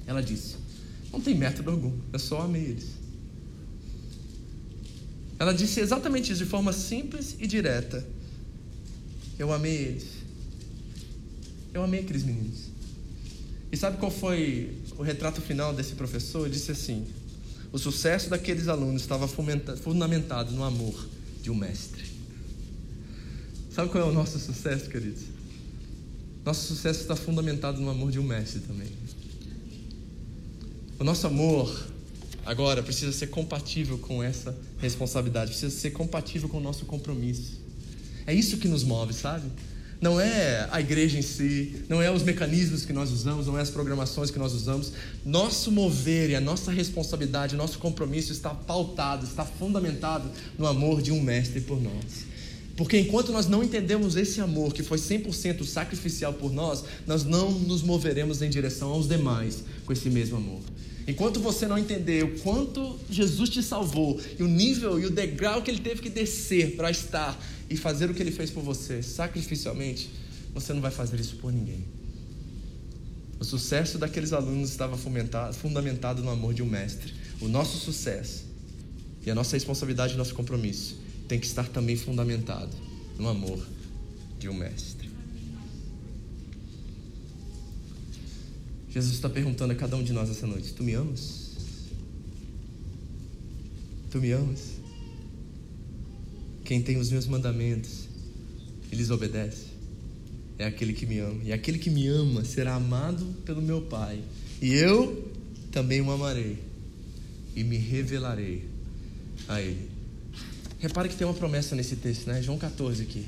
[0.06, 0.56] Ela disse:
[1.12, 2.86] Não tem método algum, eu só amei eles.
[5.38, 8.04] Ela disse exatamente isso, de forma simples e direta.
[9.38, 10.06] Eu amei eles.
[11.72, 12.68] Eu amei aqueles meninos.
[13.70, 16.46] E sabe qual foi o retrato final desse professor?
[16.46, 17.06] Ele disse assim:
[17.72, 21.08] o sucesso daqueles alunos estava fundamentado no amor
[21.42, 22.04] de um mestre.
[23.70, 25.22] Sabe qual é o nosso sucesso, queridos?
[26.44, 28.88] Nosso sucesso está fundamentado no amor de um mestre também.
[30.98, 31.86] O nosso amor
[32.44, 37.60] agora precisa ser compatível com essa responsabilidade, precisa ser compatível com o nosso compromisso.
[38.26, 39.48] É isso que nos move, sabe?
[40.00, 43.62] Não é a igreja em si, não é os mecanismos que nós usamos, não é
[43.62, 44.92] as programações que nós usamos.
[45.24, 51.10] Nosso mover e a nossa responsabilidade, nosso compromisso está pautado, está fundamentado no amor de
[51.10, 52.28] um mestre por nós.
[52.76, 57.50] Porque enquanto nós não entendemos esse amor que foi 100% sacrificial por nós, nós não
[57.50, 60.60] nos moveremos em direção aos demais com esse mesmo amor.
[61.08, 65.60] Enquanto você não entender o quanto Jesus te salvou e o nível e o degrau
[65.60, 67.36] que ele teve que descer para estar
[67.70, 70.10] e fazer o que ele fez por você sacrificialmente,
[70.54, 71.84] você não vai fazer isso por ninguém.
[73.38, 74.96] O sucesso daqueles alunos estava
[75.52, 77.14] fundamentado no amor de um mestre.
[77.40, 78.44] O nosso sucesso
[79.24, 80.96] e a nossa responsabilidade nosso compromisso
[81.28, 82.74] tem que estar também fundamentado
[83.18, 83.64] no amor
[84.38, 85.08] de um mestre.
[88.90, 91.52] Jesus está perguntando a cada um de nós essa noite: Tu me amas?
[94.10, 94.77] Tu me amas?
[96.68, 98.00] Quem tem os meus mandamentos
[98.92, 99.68] e lhes obedece
[100.58, 101.42] é aquele que me ama.
[101.42, 104.20] E aquele que me ama será amado pelo meu Pai.
[104.60, 105.32] E eu
[105.72, 106.58] também o amarei
[107.56, 108.66] e me revelarei
[109.48, 109.88] a ele.
[110.78, 112.42] Repare que tem uma promessa nesse texto, né?
[112.42, 113.24] João 14 aqui.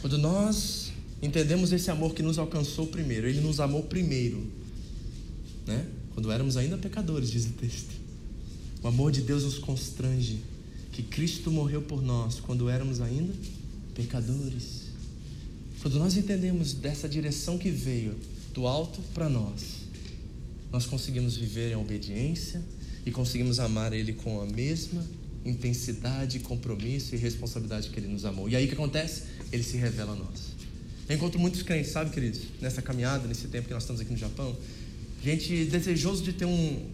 [0.00, 4.46] Quando nós entendemos esse amor que nos alcançou primeiro, ele nos amou primeiro,
[5.66, 5.88] né?
[6.14, 7.90] Quando éramos ainda pecadores, diz o texto.
[8.80, 10.51] O amor de Deus nos constrange
[10.92, 13.32] que Cristo morreu por nós quando éramos ainda
[13.94, 14.82] pecadores.
[15.80, 18.14] Quando nós entendemos dessa direção que veio
[18.54, 19.82] do alto para nós,
[20.70, 22.62] nós conseguimos viver em obediência
[23.04, 25.04] e conseguimos amar Ele com a mesma
[25.44, 28.48] intensidade, compromisso e responsabilidade que Ele nos amou.
[28.48, 29.24] E aí o que acontece?
[29.50, 30.52] Ele se revela a nós.
[31.08, 34.16] Eu encontro muitos crentes, sabe, queridos, nessa caminhada, nesse tempo que nós estamos aqui no
[34.18, 34.56] Japão,
[35.22, 36.86] gente desejoso de ter um,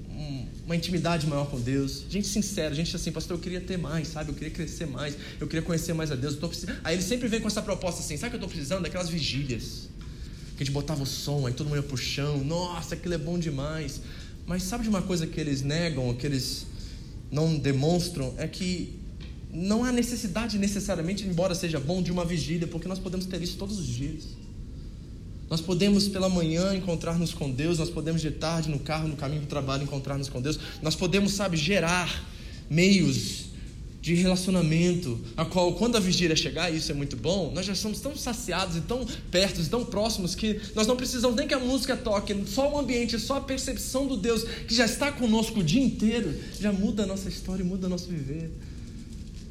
[0.64, 2.04] uma intimidade maior com Deus.
[2.10, 4.30] Gente sincera, gente assim, pastor, eu queria ter mais, sabe?
[4.30, 6.36] Eu queria crescer mais, eu queria conhecer mais a Deus.
[6.40, 6.68] Eu precis...
[6.82, 8.82] Aí ele sempre vem com essa proposta assim, sabe o que eu estou precisando?
[8.82, 9.88] Daquelas vigílias.
[10.56, 12.42] Que a gente botava o som, aí todo mundo ia pro chão.
[12.44, 14.00] Nossa, aquilo é bom demais.
[14.46, 16.66] Mas sabe de uma coisa que eles negam, que eles
[17.30, 18.34] não demonstram?
[18.38, 18.98] É que
[19.52, 23.56] não há necessidade necessariamente, embora seja bom, de uma vigília, porque nós podemos ter isso
[23.56, 24.24] todos os dias.
[25.50, 29.42] Nós podemos pela manhã encontrar-nos com Deus, nós podemos de tarde no carro, no caminho
[29.42, 30.58] do trabalho encontrar-nos com Deus.
[30.82, 32.26] Nós podemos, sabe, gerar
[32.68, 33.48] meios
[34.00, 38.00] de relacionamento, a qual quando a vigília chegar, isso é muito bom, nós já somos
[38.00, 41.58] tão saciados e tão perto, e tão próximos que nós não precisamos nem que a
[41.58, 45.64] música toque, só o ambiente, só a percepção do Deus que já está conosco o
[45.64, 48.50] dia inteiro, já muda a nossa história, muda o nosso viver.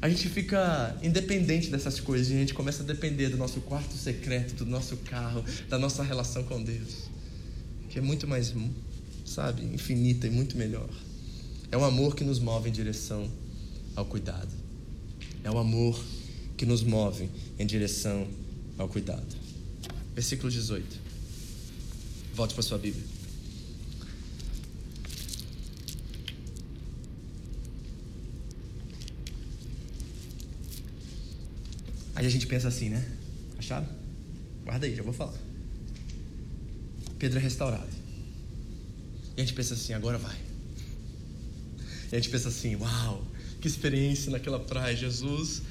[0.00, 3.94] A gente fica independente dessas coisas, e a gente começa a depender do nosso quarto
[3.96, 7.08] secreto, do nosso carro, da nossa relação com Deus,
[7.88, 8.54] que é muito mais,
[9.26, 10.88] sabe, infinita e muito melhor.
[11.72, 13.28] É o amor que nos move em direção
[13.96, 14.48] ao cuidado.
[15.42, 16.00] É o amor
[16.56, 18.26] que nos move em direção
[18.78, 19.36] ao cuidado.
[20.14, 20.86] Versículo 18.
[22.34, 23.17] Volte para sua Bíblia.
[32.18, 33.06] Aí a gente pensa assim, né?
[33.60, 33.86] Acharam?
[34.64, 35.38] Guarda aí, já vou falar.
[37.16, 37.86] Pedro é restaurado.
[39.36, 40.36] E a gente pensa assim, agora vai.
[42.10, 43.24] E a gente pensa assim, uau,
[43.60, 44.96] que experiência naquela praia.
[44.96, 45.62] Jesus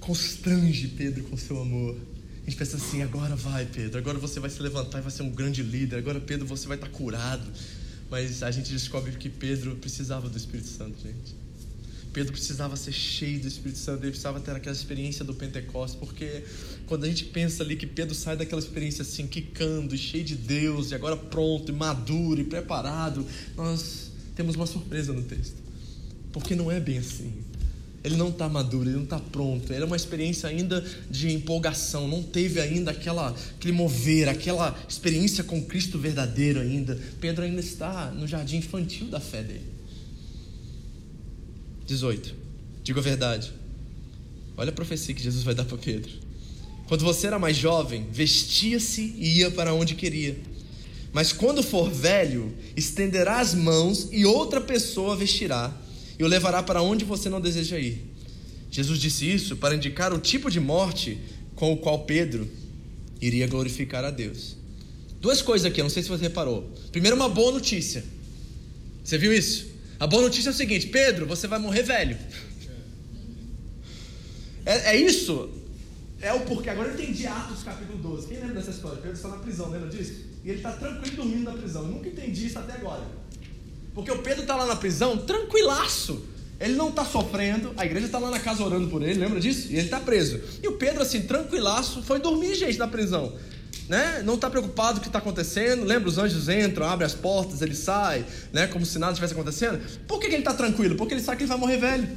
[0.00, 1.94] constrange Pedro com seu amor.
[2.40, 5.24] A gente pensa assim: agora vai, Pedro, agora você vai se levantar e vai ser
[5.24, 5.98] um grande líder.
[5.98, 7.52] Agora, Pedro, você vai estar curado.
[8.10, 11.43] Mas a gente descobre que Pedro precisava do Espírito Santo, gente.
[12.14, 16.44] Pedro precisava ser cheio do Espírito Santo, ele precisava ter aquela experiência do Pentecostes, porque
[16.86, 20.92] quando a gente pensa ali que Pedro sai daquela experiência assim, quicando, cheio de Deus,
[20.92, 25.56] e agora pronto, e maduro, e preparado, nós temos uma surpresa no texto.
[26.32, 27.32] Porque não é bem assim.
[28.04, 29.72] Ele não está maduro, ele não está pronto.
[29.72, 35.60] Era uma experiência ainda de empolgação, não teve ainda aquela, aquele mover, aquela experiência com
[35.64, 36.96] Cristo verdadeiro ainda.
[37.20, 39.73] Pedro ainda está no jardim infantil da fé dele.
[41.86, 42.34] 18.
[42.82, 43.52] Digo a verdade.
[44.56, 46.12] Olha a profecia que Jesus vai dar para Pedro.
[46.86, 50.36] Quando você era mais jovem, vestia-se e ia para onde queria.
[51.12, 55.72] Mas quando for velho, estenderá as mãos e outra pessoa vestirá
[56.18, 58.04] e o levará para onde você não deseja ir.
[58.70, 61.18] Jesus disse isso para indicar o tipo de morte
[61.54, 62.48] com o qual Pedro
[63.20, 64.56] iria glorificar a Deus.
[65.20, 66.70] Duas coisas aqui, eu não sei se você reparou.
[66.92, 68.04] Primeiro, uma boa notícia.
[69.02, 69.73] Você viu isso?
[70.04, 72.18] A boa notícia é o seguinte: Pedro, você vai morrer velho.
[74.66, 75.48] É, é isso?
[76.20, 76.68] É o porquê.
[76.68, 78.26] Agora eu entendi Atos capítulo 12.
[78.26, 78.98] Quem lembra dessa história?
[78.98, 80.12] Pedro está na prisão, lembra disso?
[80.44, 81.84] E ele está tranquilo dormindo na prisão.
[81.84, 83.02] Eu nunca entendi isso até agora.
[83.94, 86.22] Porque o Pedro está lá na prisão, tranquilaço.
[86.60, 89.72] Ele não está sofrendo, a igreja está lá na casa orando por ele, lembra disso?
[89.72, 90.38] E ele está preso.
[90.62, 93.32] E o Pedro, assim, tranquilaço, foi dormir, gente, na prisão.
[93.88, 94.22] Né?
[94.24, 95.84] Não está preocupado com o que está acontecendo.
[95.84, 98.66] Lembra, os anjos entram, abrem as portas, ele sai, né?
[98.66, 99.80] como se nada estivesse acontecendo.
[100.06, 100.96] Por que, que ele está tranquilo?
[100.96, 102.08] Porque ele sabe que ele vai morrer velho.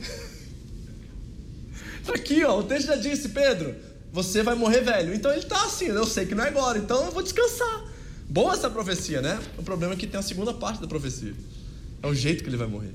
[2.02, 3.76] Está aqui, ó, o texto já disse, Pedro,
[4.14, 5.14] você vai morrer velho.
[5.14, 7.86] Então ele está assim, eu sei que não é agora, então eu vou descansar.
[8.30, 9.40] Boa essa profecia, né?
[9.58, 11.34] O problema é que tem a segunda parte da profecia.
[12.02, 12.94] É o jeito que ele vai morrer.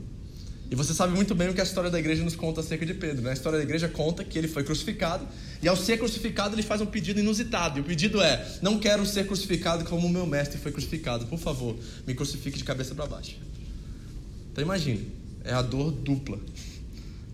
[0.73, 2.95] E você sabe muito bem o que a história da igreja nos conta acerca de
[2.95, 3.21] Pedro.
[3.21, 3.29] Né?
[3.29, 5.29] A história da igreja conta que ele foi crucificado,
[5.63, 7.79] e ao ser crucificado, ele faz um pedido inusitado.
[7.79, 11.27] E o pedido é: Não quero ser crucificado como o meu mestre foi crucificado.
[11.27, 13.37] Por favor, me crucifique de cabeça para baixo.
[14.51, 15.13] Então imagine,
[15.45, 16.41] é a dor dupla.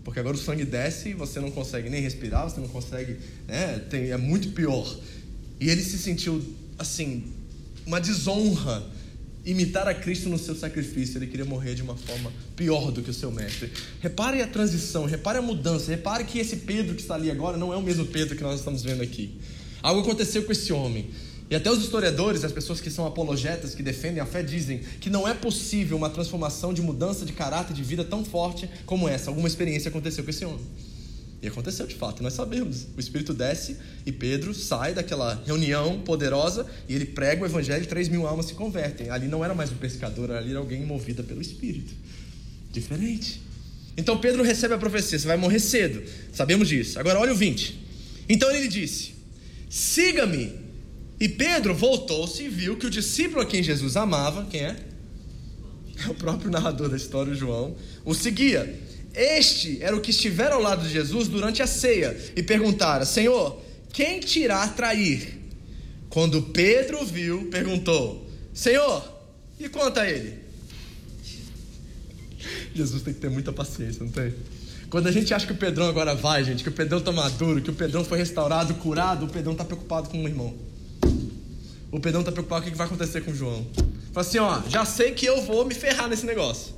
[0.03, 3.19] Porque agora o sangue desce e você não consegue nem respirar, você não consegue.
[3.47, 3.79] Né?
[3.89, 4.99] Tem, é muito pior.
[5.61, 6.43] E ele se sentiu,
[6.77, 7.23] assim,
[7.85, 8.85] uma desonra
[9.51, 13.09] imitar a Cristo no seu sacrifício, ele queria morrer de uma forma pior do que
[13.09, 13.71] o seu mestre.
[14.01, 17.73] Repare a transição, repare a mudança, repare que esse Pedro que está ali agora não
[17.73, 19.39] é o mesmo Pedro que nós estamos vendo aqui.
[19.81, 21.09] Algo aconteceu com esse homem.
[21.49, 25.09] E até os historiadores, as pessoas que são apologetas, que defendem a fé, dizem que
[25.09, 29.31] não é possível uma transformação de mudança de caráter de vida tão forte como essa.
[29.31, 30.63] Alguma experiência aconteceu com esse homem.
[31.41, 32.85] E aconteceu de fato, nós sabemos.
[32.97, 37.87] O Espírito desce e Pedro sai daquela reunião poderosa e ele prega o Evangelho e
[37.87, 39.09] 3 mil almas se convertem.
[39.09, 41.93] Ali não era mais um pescador, ali era alguém movida pelo Espírito.
[42.71, 43.41] Diferente.
[43.95, 46.03] Então Pedro recebe a profecia: você vai morrer cedo.
[46.33, 46.99] Sabemos disso.
[46.99, 47.79] Agora olha o 20.
[48.27, 49.15] Então ele disse:
[49.69, 50.67] siga-me.
[51.19, 54.75] E Pedro voltou-se e viu que o discípulo a quem Jesus amava, quem é?
[56.05, 57.75] É o próprio narrador da história, João,
[58.05, 58.73] o seguia.
[59.19, 63.61] Este era o que estivera ao lado de Jesus durante a ceia e perguntara: Senhor,
[63.91, 65.37] quem te irá trair?
[66.09, 69.03] Quando Pedro viu, perguntou: Senhor,
[69.59, 70.39] e conta a ele?
[72.73, 74.33] Jesus tem que ter muita paciência, não tem?
[74.89, 77.61] Quando a gente acha que o Pedrão agora vai, gente, que o Pedrão está maduro,
[77.61, 80.55] que o Pedrão foi restaurado, curado, o Pedrão está preocupado com o irmão.
[81.91, 83.67] O Pedrão está preocupado com o que vai acontecer com o João.
[84.13, 86.73] Fala assim: ó, já sei que eu vou me ferrar nesse negócio.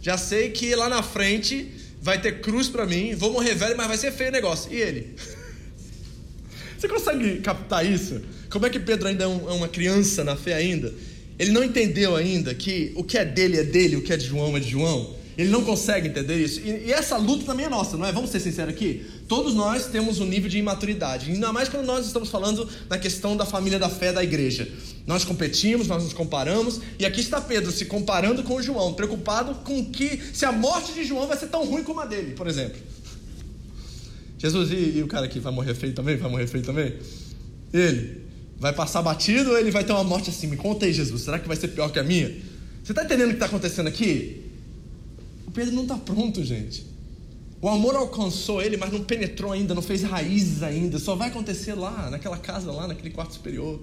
[0.00, 3.88] Já sei que lá na frente vai ter cruz para mim, vou morrer velho, mas
[3.88, 4.72] vai ser feio o negócio.
[4.72, 5.14] E ele?
[6.78, 8.20] Você consegue captar isso?
[8.48, 10.92] Como é que Pedro ainda é, um, é uma criança na fé ainda?
[11.38, 14.26] Ele não entendeu ainda que o que é dele é dele, o que é de
[14.26, 15.16] João é de João.
[15.36, 16.60] Ele não consegue entender isso.
[16.60, 18.12] E, e, essa luta também é nossa, não é?
[18.12, 19.04] Vamos ser sinceros aqui?
[19.28, 21.30] Todos nós temos um nível de imaturidade.
[21.30, 24.68] Ainda mais quando nós estamos falando na questão da família da fé da igreja.
[25.06, 26.80] Nós competimos, nós nos comparamos.
[26.98, 31.04] E aqui está Pedro se comparando com João, preocupado com que se a morte de
[31.04, 32.80] João vai ser tão ruim como a dele, por exemplo.
[34.38, 36.16] Jesus, e, e o cara aqui vai morrer feio também?
[36.16, 36.94] Vai morrer feio também?
[37.72, 38.22] Ele
[38.58, 40.46] vai passar batido ou ele vai ter uma morte assim?
[40.46, 41.22] Me conta aí, Jesus.
[41.22, 42.28] Será que vai ser pior que a minha?
[42.82, 44.49] Você está entendendo o que está acontecendo aqui?
[45.50, 46.86] O Pedro não está pronto, gente.
[47.60, 50.96] O amor alcançou ele, mas não penetrou ainda, não fez raízes ainda.
[51.00, 53.82] Só vai acontecer lá, naquela casa, lá, naquele quarto superior.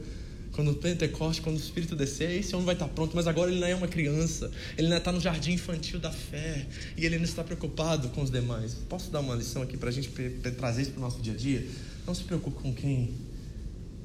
[0.54, 3.14] Quando o Pentecoste, quando o Espírito descer, esse homem vai estar pronto.
[3.14, 4.50] Mas agora ele não é uma criança.
[4.78, 6.66] Ele ainda está no jardim infantil da fé.
[6.96, 8.74] E ele ainda está preocupado com os demais.
[8.88, 10.10] Posso dar uma lição aqui para a gente
[10.58, 11.68] trazer isso para o nosso dia a dia?
[12.08, 13.14] Não se preocupe com quem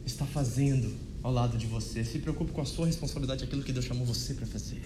[0.05, 0.93] está fazendo
[1.23, 2.03] ao lado de você.
[2.03, 4.83] Se preocupe com a sua responsabilidade, aquilo que Deus chamou você para fazer.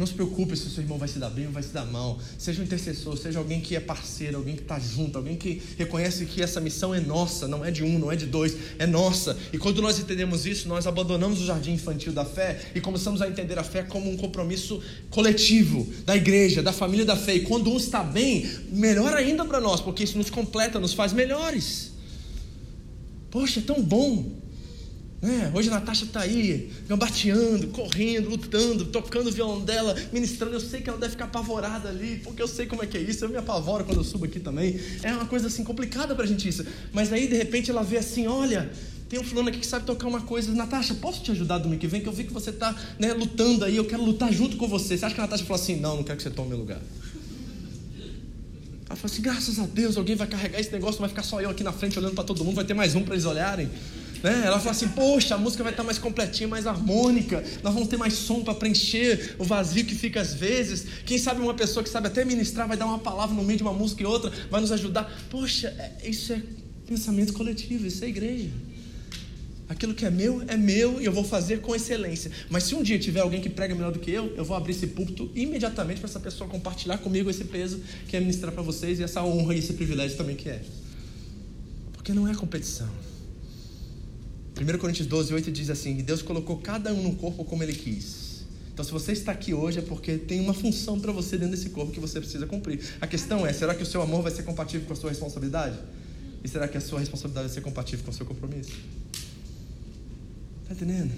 [0.00, 1.84] Não se preocupe se o seu irmão vai se dar bem ou vai se dar
[1.84, 2.18] mal.
[2.38, 6.24] Seja um intercessor, seja alguém que é parceiro, alguém que está junto, alguém que reconhece
[6.24, 9.36] que essa missão é nossa, não é de um, não é de dois, é nossa.
[9.52, 13.28] E quando nós entendemos isso, nós abandonamos o jardim infantil da fé e começamos a
[13.28, 17.34] entender a fé como um compromisso coletivo da igreja, da família da fé.
[17.34, 21.12] E quando um está bem, melhor ainda para nós, porque isso nos completa, nos faz
[21.12, 21.92] melhores.
[23.30, 24.39] Poxa, é tão bom
[25.22, 30.54] é, hoje a Natasha está aí, gambateando, correndo, lutando, tocando o violão dela, ministrando.
[30.54, 33.00] Eu sei que ela deve ficar apavorada ali, porque eu sei como é que é
[33.02, 33.26] isso.
[33.26, 34.80] Eu me apavoro quando eu subo aqui também.
[35.02, 36.64] É uma coisa assim complicada para a gente isso.
[36.90, 38.72] Mas aí de repente ela vê assim: olha,
[39.10, 40.54] tem um fulano aqui que sabe tocar uma coisa.
[40.54, 42.00] Natasha, posso te ajudar domingo que vem?
[42.00, 44.96] Que eu vi que você está né, lutando aí, eu quero lutar junto com você.
[44.96, 46.80] Você acha que a Natasha falou assim: não, não quero que você tome meu lugar?
[48.88, 51.50] Ela falou assim: graças a Deus, alguém vai carregar esse negócio, vai ficar só eu
[51.50, 53.68] aqui na frente olhando para todo mundo, vai ter mais um para eles olharem.
[54.22, 54.42] Né?
[54.44, 57.96] Ela fala assim: Poxa, a música vai estar mais completinha, mais harmônica, nós vamos ter
[57.96, 60.86] mais som para preencher o vazio que fica às vezes.
[61.04, 63.62] Quem sabe uma pessoa que sabe até ministrar vai dar uma palavra no meio de
[63.62, 65.10] uma música e outra, vai nos ajudar.
[65.30, 66.42] Poxa, é, isso é
[66.86, 68.50] pensamento coletivo, isso é igreja.
[69.68, 72.28] Aquilo que é meu é meu e eu vou fazer com excelência.
[72.50, 74.72] Mas se um dia tiver alguém que prega melhor do que eu, eu vou abrir
[74.72, 78.98] esse púlpito imediatamente para essa pessoa compartilhar comigo esse peso que é ministrar para vocês
[78.98, 80.60] e essa honra e esse privilégio também que é.
[81.92, 82.88] Porque não é competição.
[84.60, 88.44] 1 Coríntios 12, 8 diz assim: Deus colocou cada um no corpo como Ele quis.
[88.72, 91.70] Então, se você está aqui hoje, é porque tem uma função para você dentro desse
[91.70, 92.80] corpo que você precisa cumprir.
[93.00, 95.78] A questão é: será que o seu amor vai ser compatível com a sua responsabilidade?
[96.44, 98.72] E será que a sua responsabilidade vai ser compatível com o seu compromisso?
[100.62, 101.12] Está entendendo?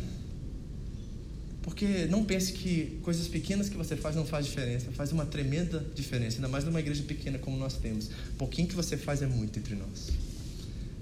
[1.63, 5.85] Porque não pense que coisas pequenas que você faz não faz diferença, faz uma tremenda
[5.95, 8.11] diferença, ainda mais numa igreja pequena como nós temos.
[8.37, 10.11] Pouquinho que você faz é muito entre nós.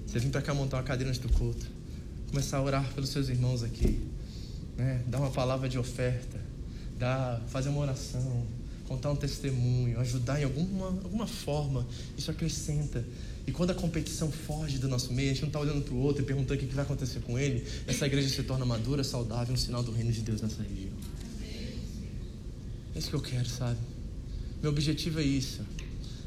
[0.05, 1.65] Você vem para cá montar uma cadeira antes do culto,
[2.31, 3.99] começar a orar pelos seus irmãos aqui,
[4.77, 5.03] né?
[5.05, 6.39] dar uma palavra de oferta,
[6.97, 8.45] dar, fazer uma oração,
[8.87, 11.85] contar um testemunho, ajudar em alguma, alguma forma,
[12.17, 13.05] isso acrescenta.
[13.45, 15.97] E quando a competição foge do nosso meio, a gente não está olhando para o
[15.97, 19.53] outro e perguntando o que vai acontecer com ele, essa igreja se torna madura, saudável,
[19.53, 20.93] um sinal do reino de Deus nessa região.
[22.95, 23.77] É isso que eu quero, sabe?
[24.61, 25.61] Meu objetivo é isso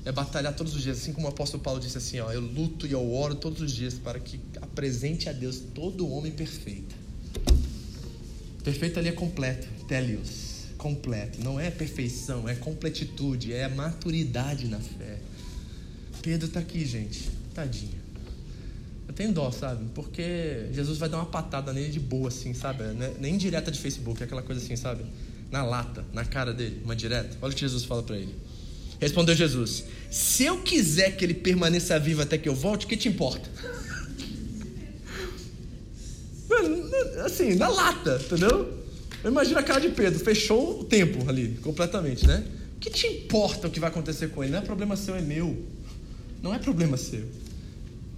[0.04, 2.86] é batalhar todos os dias, assim como o apóstolo Paulo disse assim, ó, eu luto
[2.86, 6.94] e eu oro todos os dias para que apresente a Deus todo homem perfeito.
[8.62, 11.40] Perfeito ali é completo, telios, completo.
[11.42, 15.18] Não é perfeição, é completitude, é maturidade na fé.
[16.22, 18.04] Pedro está aqui, gente, tadinho.
[19.06, 19.84] Eu tenho dó, sabe?
[19.94, 22.84] Porque Jesus vai dar uma patada nele de boa, assim, sabe?
[22.84, 25.04] É nem direta de Facebook, é aquela coisa assim, sabe?
[25.50, 27.36] Na lata, na cara dele, uma direta.
[27.40, 28.34] Olha o que Jesus fala para ele.
[29.04, 32.96] Respondeu Jesus: Se eu quiser que ele permaneça vivo até que eu volte, o que
[32.96, 33.50] te importa?
[37.22, 38.82] Assim, na lata, entendeu?
[39.22, 42.46] Imagina a cara de Pedro, fechou o tempo ali, completamente, né?
[42.76, 44.52] O que te importa o que vai acontecer com ele?
[44.52, 45.62] Não é problema seu, é meu.
[46.42, 47.26] Não é problema seu.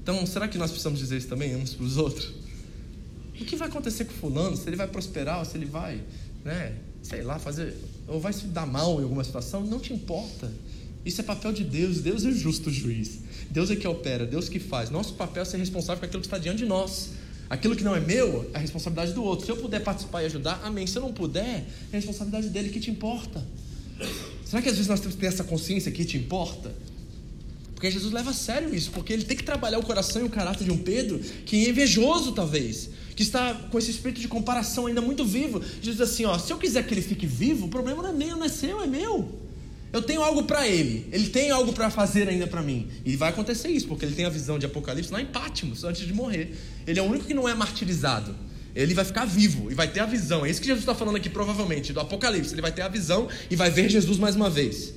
[0.03, 2.33] Então, será que nós precisamos dizer isso também uns para os outros?
[3.41, 4.57] O que vai acontecer com fulano?
[4.57, 6.01] Se ele vai prosperar ou se ele vai,
[6.45, 6.77] né,
[7.07, 7.75] sei lá, fazer
[8.09, 10.51] ou vai se dar mal em alguma situação, não te importa.
[11.05, 12.01] Isso é papel de Deus.
[12.01, 13.21] Deus é justo juiz.
[13.51, 14.91] Deus é que opera, Deus que faz.
[14.91, 17.11] Nosso papel é ser responsável por aquilo que está diante de nós.
[17.49, 19.47] Aquilo que não é meu é a responsabilidade do outro.
[19.47, 20.85] Se eu puder participar e ajudar, amém.
[20.87, 23.47] Se eu não puder, é a responsabilidade dele que te importa.
[24.45, 26.75] Será que às vezes nós temos que ter essa consciência que te importa?
[27.73, 30.31] Porque Jesus leva a sério isso, porque ele tem que trabalhar o coração e o
[30.31, 34.87] caráter de um Pedro que é invejoso, talvez, que está com esse espírito de comparação
[34.87, 35.61] ainda muito vivo.
[35.81, 38.37] Diz assim: ó, se eu quiser que ele fique vivo, o problema não é meu,
[38.37, 39.47] não é seu, é meu.
[39.91, 41.09] Eu tenho algo para ele.
[41.11, 42.89] Ele tem algo para fazer ainda para mim.
[43.05, 46.07] E vai acontecer isso, porque ele tem a visão de Apocalipse lá em Pátimos, antes
[46.07, 46.55] de morrer.
[46.87, 48.35] Ele é o único que não é martirizado.
[48.75, 50.45] Ele vai ficar vivo e vai ter a visão.
[50.45, 52.53] É isso que Jesus está falando aqui, provavelmente, do Apocalipse.
[52.53, 54.93] Ele vai ter a visão e vai ver Jesus mais uma vez.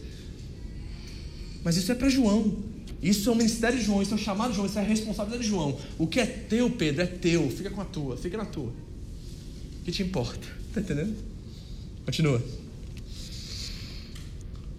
[1.63, 2.57] Mas isso é para João.
[3.01, 4.85] Isso é o ministério de João, isso é o chamado de João, isso é a
[4.85, 5.77] responsabilidade de João.
[5.97, 7.49] O que é teu, Pedro, é teu.
[7.49, 8.73] Fica com a tua, fica na tua.
[9.81, 10.47] O que te importa?
[10.73, 11.15] Tá entendendo?
[12.05, 12.43] Continua.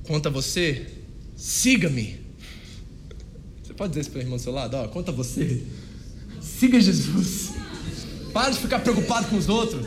[0.05, 0.87] Quanto a você,
[1.37, 2.21] siga-me.
[3.62, 4.77] Você pode dizer isso para o irmão do seu lado?
[4.77, 5.62] Ó, quanto a você,
[6.43, 7.53] siga Jesus.
[8.33, 9.87] Pare de ficar preocupado com os outros.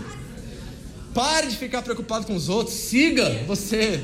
[1.13, 2.75] Pare de ficar preocupado com os outros.
[2.75, 4.03] Siga você.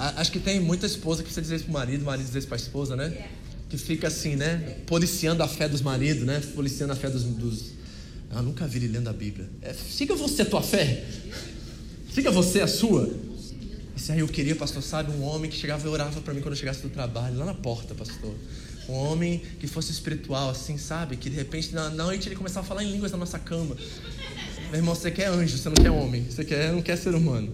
[0.00, 2.56] Acho que tem muita esposa que precisa dizer isso pro marido, marido dizer isso pra
[2.56, 3.28] esposa, né?
[3.68, 4.78] Que fica assim, né?
[4.86, 6.40] Policiando a fé dos maridos, né?
[6.54, 7.22] Policiando a fé dos.
[7.22, 7.72] dos...
[8.30, 9.46] Ah, nunca vi ele lendo a Bíblia.
[9.60, 11.04] É, siga você a tua fé.
[12.14, 13.12] Siga você a sua.
[13.94, 15.12] Isso aí eu queria, pastor, sabe?
[15.12, 17.54] Um homem que chegava e orava para mim quando eu chegasse do trabalho, lá na
[17.54, 18.34] porta, pastor.
[18.88, 21.18] Um homem que fosse espiritual, assim, sabe?
[21.18, 23.76] Que de repente na noite ele começava a falar em línguas na nossa cama.
[24.70, 26.24] Meu irmão, você quer anjo, você não quer homem.
[26.24, 27.52] Você quer, não quer ser humano.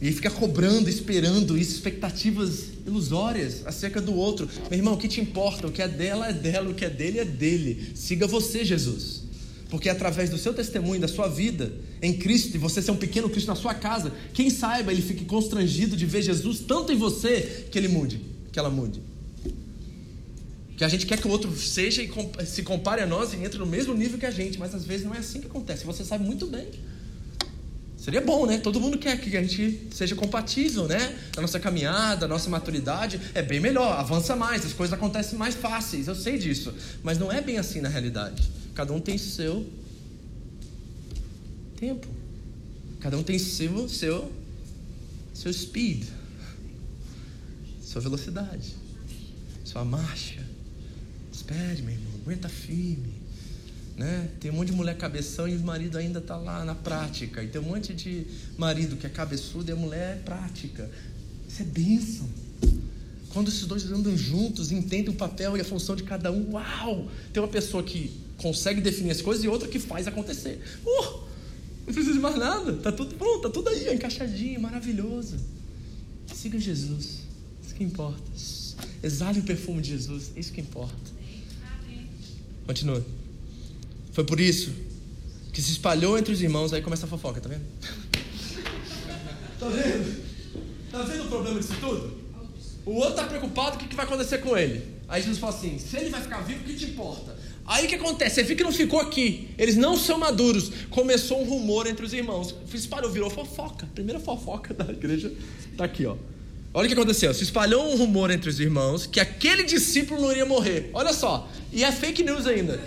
[0.00, 4.48] E fica cobrando, esperando isso, expectativas ilusórias acerca do outro.
[4.70, 5.66] Meu irmão, o que te importa?
[5.66, 7.92] O que é dela é dela, o que é dele é dele.
[7.96, 9.22] Siga você, Jesus.
[9.68, 13.28] Porque através do seu testemunho, da sua vida em Cristo, e você ser um pequeno
[13.28, 17.66] Cristo na sua casa, quem saiba ele fique constrangido de ver Jesus tanto em você
[17.70, 18.20] que ele mude,
[18.52, 19.02] que ela mude.
[20.76, 23.58] Que a gente quer que o outro seja e se compare a nós e entre
[23.58, 25.84] no mesmo nível que a gente, mas às vezes não é assim que acontece.
[25.84, 26.68] Você sabe muito bem.
[28.08, 28.56] Seria bom, né?
[28.56, 31.14] Todo mundo quer que a gente seja compatível, né?
[31.36, 35.54] Na nossa caminhada, a nossa maturidade é bem melhor, avança mais, as coisas acontecem mais
[35.54, 36.72] fáceis, eu sei disso.
[37.02, 38.50] Mas não é bem assim na realidade.
[38.74, 39.70] Cada um tem seu
[41.78, 42.08] tempo.
[42.98, 44.32] Cada um tem seu seu
[45.34, 46.06] seu speed,
[47.82, 48.74] sua velocidade,
[49.64, 50.42] sua marcha.
[51.30, 53.17] Espere, meu irmão, aguenta firme.
[53.98, 54.30] Né?
[54.38, 57.42] Tem um monte de mulher cabeção e o marido ainda está lá na prática.
[57.42, 58.24] E tem um monte de
[58.56, 60.88] marido que é cabeçudo e a mulher é prática.
[61.48, 62.28] Isso é bênção.
[63.30, 67.08] Quando esses dois andam juntos, entendem o papel e a função de cada um, uau!
[67.32, 70.60] Tem uma pessoa que consegue definir as coisas e outra que faz acontecer.
[70.86, 71.28] Uh,
[71.84, 75.36] não precisa de mais nada, tá tudo pronto, tá tudo aí, encaixadinho, maravilhoso.
[76.32, 77.20] Siga Jesus,
[77.64, 78.22] isso que importa.
[79.02, 81.18] Exale o perfume de Jesus, isso que importa.
[82.66, 83.04] Continua.
[84.18, 84.72] Foi por isso
[85.52, 87.62] que se espalhou entre os irmãos, aí começa a fofoca, tá vendo?
[89.60, 90.24] tá vendo?
[90.90, 92.18] Tá vendo o problema disso tudo?
[92.84, 94.82] O outro tá preocupado, o que, que vai acontecer com ele?
[95.06, 97.38] Aí Jesus fala assim: se ele vai ficar vivo, o que te importa?
[97.64, 98.34] Aí o que acontece?
[98.34, 99.50] Você viu que não ficou aqui.
[99.56, 100.72] Eles não são maduros.
[100.90, 102.52] Começou um rumor entre os irmãos.
[102.68, 103.88] Se espalhou, virou fofoca.
[103.94, 105.32] Primeira fofoca da igreja
[105.76, 106.16] tá aqui, ó.
[106.74, 107.32] Olha o que aconteceu.
[107.32, 110.90] Se espalhou um rumor entre os irmãos que aquele discípulo não iria morrer.
[110.92, 111.48] Olha só.
[111.72, 112.80] E é fake news ainda.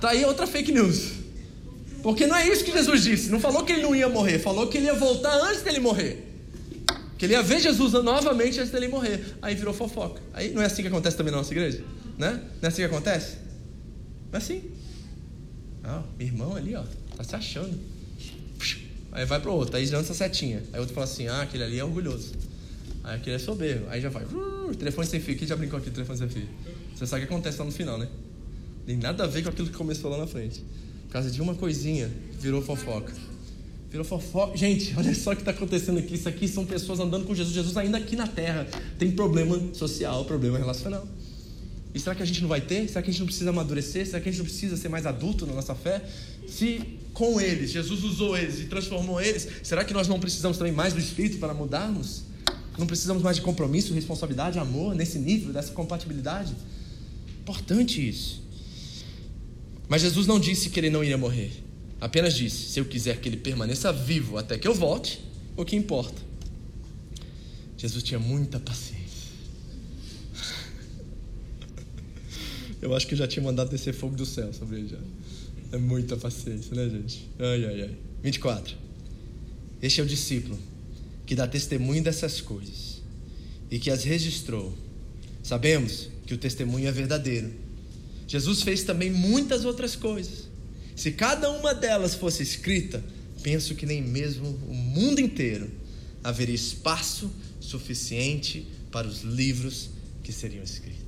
[0.00, 1.12] Tá aí outra fake news.
[2.02, 3.30] Porque não é isso que Jesus disse.
[3.30, 4.38] Não falou que ele não ia morrer.
[4.38, 6.22] Falou que ele ia voltar antes dele morrer.
[7.18, 9.24] Que ele ia ver Jesus novamente antes dele morrer.
[9.40, 10.20] Aí virou fofoca.
[10.32, 11.82] Aí não é assim que acontece também na nossa igreja?
[12.18, 12.32] Né?
[12.32, 13.36] Não é assim que acontece?
[14.30, 14.62] Não é assim.
[15.82, 16.82] Ah, meu irmão ali, ó,
[17.16, 17.78] tá se achando.
[19.12, 20.62] Aí vai pro outro, aí lança a setinha.
[20.72, 22.34] Aí o outro fala assim: ah, aquele ali é orgulhoso.
[23.02, 23.86] Aí aquele é soberbo.
[23.88, 24.24] Aí já vai.
[24.24, 25.36] Uh, telefone sem fio.
[25.36, 26.48] Quem já brincou aqui telefone sem fio?
[26.94, 28.08] Você sabe o que acontece lá no final, né?
[28.86, 30.64] Tem nada a ver com aquilo que começou lá na frente.
[31.06, 32.10] Por causa de uma coisinha,
[32.40, 33.12] virou fofoca.
[33.90, 34.56] Virou fofoca.
[34.56, 36.14] Gente, olha só o que está acontecendo aqui.
[36.14, 37.54] Isso aqui são pessoas andando com Jesus.
[37.54, 38.66] Jesus ainda aqui na terra
[38.98, 41.06] tem problema social, problema relacional.
[41.92, 42.86] E será que a gente não vai ter?
[42.88, 44.06] Será que a gente não precisa amadurecer?
[44.06, 46.04] Será que a gente não precisa ser mais adulto na nossa fé?
[46.46, 46.80] Se
[47.12, 50.92] com eles, Jesus usou eles e transformou eles, será que nós não precisamos também mais
[50.92, 52.24] do Espírito para mudarmos?
[52.78, 56.54] Não precisamos mais de compromisso, responsabilidade, amor nesse nível, dessa compatibilidade?
[57.40, 58.45] Importante isso.
[59.88, 61.52] Mas Jesus não disse que ele não iria morrer.
[62.00, 65.20] Apenas disse: se eu quiser que ele permaneça vivo até que eu volte,
[65.56, 66.20] o que importa?
[67.76, 69.06] Jesus tinha muita paciência.
[72.80, 74.98] Eu acho que eu já tinha mandado descer fogo do céu sobre ele já.
[75.72, 77.28] É muita paciência, né, gente?
[77.38, 77.96] Ai, ai, ai.
[78.22, 78.76] 24.
[79.82, 80.58] Este é o discípulo
[81.26, 83.02] que dá testemunho dessas coisas
[83.70, 84.72] e que as registrou.
[85.42, 87.52] Sabemos que o testemunho é verdadeiro.
[88.26, 90.48] Jesus fez também muitas outras coisas.
[90.94, 93.04] Se cada uma delas fosse escrita,
[93.42, 95.70] penso que nem mesmo o mundo inteiro
[96.24, 99.90] haveria espaço suficiente para os livros
[100.22, 101.06] que seriam escritos.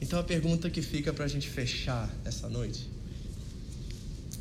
[0.00, 2.88] Então a pergunta que fica para a gente fechar essa noite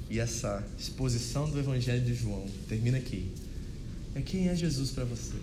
[0.09, 3.31] e essa exposição do Evangelho de João termina aqui.
[4.13, 5.33] É quem é Jesus para você?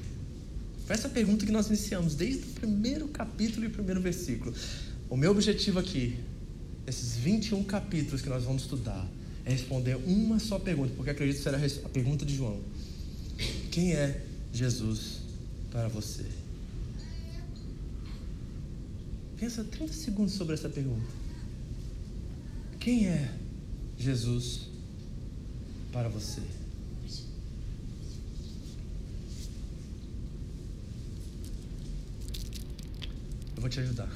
[0.86, 4.54] Foi essa pergunta que nós iniciamos desde o primeiro capítulo e primeiro versículo.
[5.08, 6.18] O meu objetivo aqui,
[6.86, 9.06] esses 21 capítulos que nós vamos estudar,
[9.44, 12.60] é responder uma só pergunta, porque acredito que será a pergunta de João.
[13.70, 15.18] Quem é Jesus
[15.70, 16.24] para você?
[19.38, 21.06] Pensa 30 segundos sobre essa pergunta.
[22.78, 23.32] Quem é
[23.98, 24.68] Jesus
[25.92, 26.42] para você?
[33.62, 34.10] Vou te ajudar.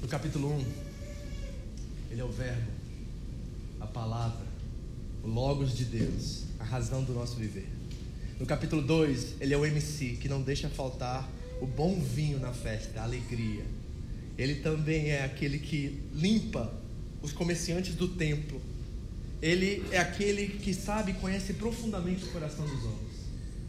[0.00, 0.64] No capítulo 1,
[2.12, 2.70] ele é o Verbo,
[3.80, 4.46] a palavra,
[5.24, 7.68] o Logos de Deus, a razão do nosso viver.
[8.38, 11.28] No capítulo 2, ele é o MC, que não deixa faltar
[11.60, 13.64] o bom vinho na festa, a alegria.
[14.38, 16.72] Ele também é aquele que limpa
[17.20, 18.62] os comerciantes do templo.
[19.42, 23.07] Ele é aquele que sabe e conhece profundamente o coração dos homens.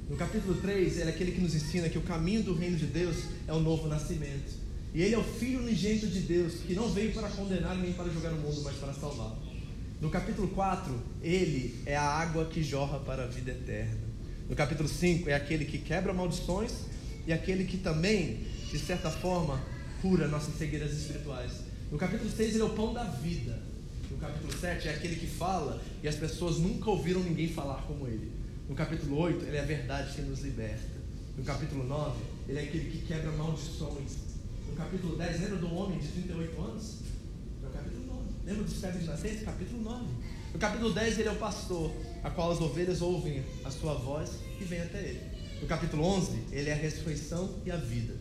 [0.10, 2.88] No capítulo 3, ele é aquele que nos ensina que o caminho do reino de
[2.88, 3.16] Deus
[3.48, 4.58] é o novo nascimento.
[4.92, 8.10] E ele é o filho unigênito de Deus, que não veio para condenar nem para
[8.10, 9.38] julgar o mundo, mas para salvar.
[10.02, 14.00] No capítulo 4, ele é a água que jorra para a vida eterna.
[14.50, 16.72] No capítulo 5 é aquele que quebra maldições
[17.28, 18.40] e aquele que também,
[18.72, 19.62] de certa forma,
[20.02, 21.52] cura nossas cegueiras espirituais.
[21.92, 23.62] No capítulo 6 ele é o pão da vida.
[24.10, 28.08] No capítulo 7 é aquele que fala e as pessoas nunca ouviram ninguém falar como
[28.08, 28.39] ele.
[28.70, 31.00] No capítulo 8 ele é a verdade que nos liberta.
[31.36, 34.18] No capítulo 9 ele é aquele que quebra maldições.
[34.70, 36.98] No capítulo 10, lembra do homem de 38 anos?
[37.64, 38.22] É o capítulo 9.
[38.46, 39.46] Lembra do servo de nascença?
[39.46, 40.06] Capítulo 9.
[40.54, 41.92] No capítulo 10 ele é o pastor
[42.24, 45.22] a qual as ovelhas ouvem a sua voz e vêm até ele.
[45.62, 48.14] No capítulo 11, ele é a ressurreição e a vida.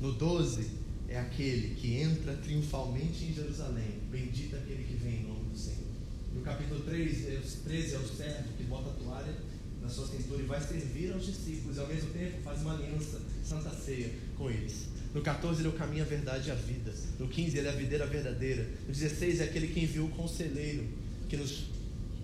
[0.00, 0.70] No 12,
[1.08, 3.98] é aquele que entra triunfalmente em Jerusalém.
[4.12, 5.88] Bendito aquele que vem em nome do Senhor.
[6.32, 9.47] No capítulo 13, é, 13 é o servo que bota a toalha
[9.88, 13.20] na sua cintura e vai servir aos discípulos e ao mesmo tempo faz uma aliança,
[13.42, 14.84] santa ceia com eles.
[15.14, 16.92] No 14 ele é o caminho, a verdade e a vida.
[17.18, 18.68] No 15 ele é a videira verdadeira.
[18.86, 20.86] No 16 é aquele que enviou o conselheiro
[21.26, 21.70] que nos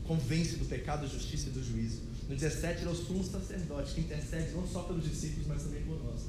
[0.06, 2.02] convence do pecado, da justiça e do juízo.
[2.28, 5.82] No 17, ele é o sumo sacerdote que intercede não só pelos discípulos, mas também
[5.82, 6.20] por nós.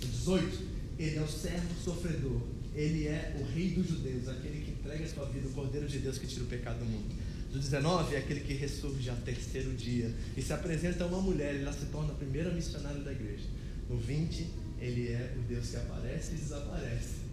[0.00, 0.58] No 18,
[0.98, 2.40] ele é o servo sofredor.
[2.74, 5.98] Ele é o rei dos judeus, aquele que entrega a sua vida, o cordeiro de
[5.98, 7.14] Deus que tira o pecado do mundo.
[7.52, 11.54] No 19, é aquele que ressurge ao terceiro dia e se apresenta a uma mulher,
[11.54, 13.44] e ela se torna a primeira missionária da igreja.
[13.88, 14.46] No 20,
[14.80, 17.28] ele é o Deus que aparece e desaparece.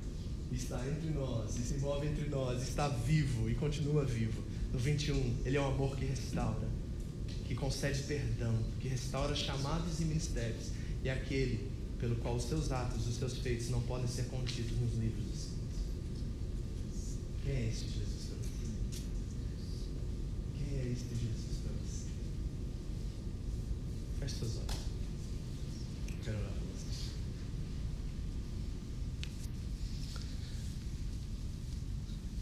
[0.51, 4.41] Está entre nós, e se move entre nós, está vivo e continua vivo.
[4.71, 6.67] No 21, ele é um amor que restaura,
[7.45, 10.69] que concede perdão, que restaura chamados e ministérios,
[11.03, 14.77] e é aquele pelo qual os seus atos, os seus feitos não podem ser contidos
[14.79, 15.49] nos livros.
[17.43, 18.24] Quem é esse Jesus?
[20.75, 22.07] É este Jesus para você?
[24.19, 24.75] Feche seus olhos.
[26.23, 26.85] Quero orar por você.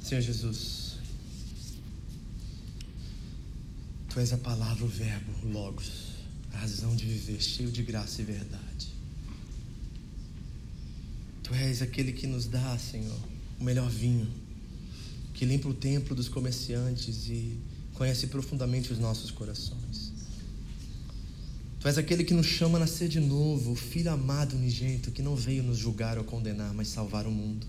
[0.01, 0.83] Senhor Jesus,
[4.13, 6.11] Tu és a palavra, o verbo, o logos,
[6.53, 8.93] a razão de viver, cheio de graça e verdade.
[11.41, 13.19] Tu és aquele que nos dá, Senhor,
[13.59, 14.31] o melhor vinho,
[15.33, 17.57] que limpa o templo dos comerciantes e
[17.93, 20.11] conhece profundamente os nossos corações.
[21.79, 25.21] Tu és aquele que nos chama a nascer de novo, o Filho amado unigênito que
[25.21, 27.67] não veio nos julgar ou condenar, mas salvar o mundo.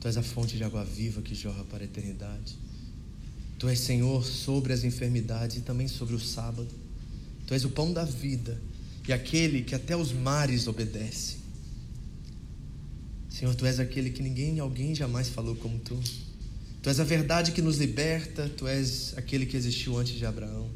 [0.00, 2.58] Tu és a fonte de água viva que jorra para a eternidade.
[3.58, 6.68] Tu és Senhor sobre as enfermidades e também sobre o sábado.
[7.46, 8.60] Tu és o pão da vida
[9.06, 11.36] e aquele que até os mares obedece.
[13.30, 15.98] Senhor, tu és aquele que ninguém, alguém jamais falou como tu.
[16.84, 20.68] Tu és a verdade que nos liberta, tu és aquele que existiu antes de Abraão.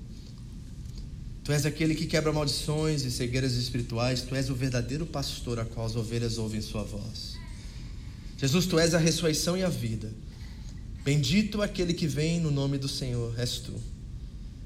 [1.45, 5.67] Tu és aquele que quebra maldições e cegueiras espirituais, tu és o verdadeiro pastor a
[5.67, 7.37] qual as ovelhas ouvem sua voz.
[8.39, 10.11] Jesus, tu és a ressurreição e a vida.
[11.05, 13.75] Bendito aquele que vem no nome do Senhor, és tu.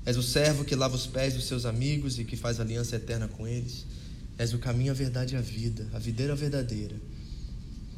[0.07, 3.27] És o servo que lava os pés dos seus amigos e que faz aliança eterna
[3.27, 3.85] com eles.
[4.39, 6.95] És o caminho, a verdade e a vida, a videira verdadeira.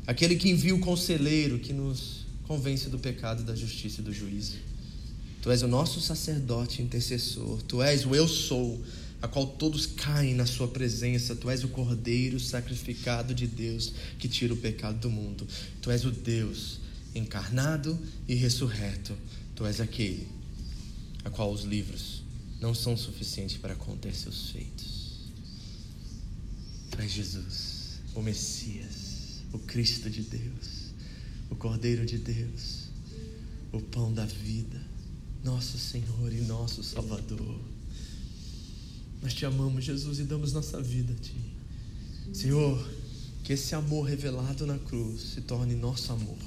[0.07, 4.57] Aquele que envia o conselheiro que nos convence do pecado, da justiça e do juízo.
[5.43, 7.63] Tu és o nosso sacerdote intercessor.
[7.63, 8.83] Tu és o eu sou,
[9.21, 11.37] a qual todos caem na sua presença.
[11.37, 15.47] Tu és o cordeiro sacrificado de Deus que tira o pecado do mundo.
[15.83, 16.81] Tu és o Deus
[17.15, 19.17] encarnado e ressurreto,
[19.55, 20.27] tu és aquele
[21.25, 22.23] a qual os livros
[22.61, 25.31] não são suficientes para conter seus feitos.
[26.91, 30.74] Tu és Jesus, o Messias, o Cristo de Deus,
[31.51, 32.89] o Cordeiro de Deus,
[33.73, 34.81] o pão da vida,
[35.43, 37.61] nosso Senhor e nosso Salvador.
[39.23, 41.35] Nós te amamos, Jesus, e damos nossa vida a Ti.
[42.33, 42.91] Senhor,
[43.43, 46.39] que esse amor revelado na cruz se torne nosso amor.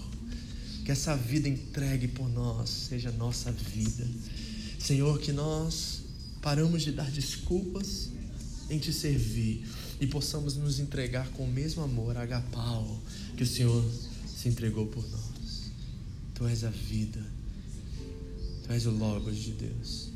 [0.83, 4.07] Que essa vida entregue por nós seja nossa vida.
[4.79, 6.01] Senhor, que nós
[6.41, 8.09] paramos de dar desculpas
[8.69, 9.65] em te servir
[9.99, 13.01] e possamos nos entregar com o mesmo amor, agapau,
[13.35, 13.83] que o Senhor
[14.47, 15.71] entregou por nós.
[16.33, 17.21] Tu és a vida,
[18.63, 20.07] tu és o Logos de Deus.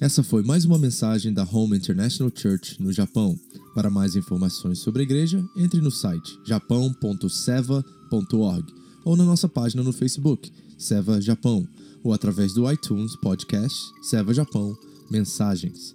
[0.00, 3.38] Essa foi mais uma mensagem da Home International Church no Japão.
[3.72, 8.74] Para mais informações sobre a igreja, entre no site japão.seva.org
[9.04, 11.66] ou na nossa página no Facebook, Seva Japão,
[12.02, 14.76] ou através do iTunes Podcast Seva Japão
[15.08, 15.94] Mensagens.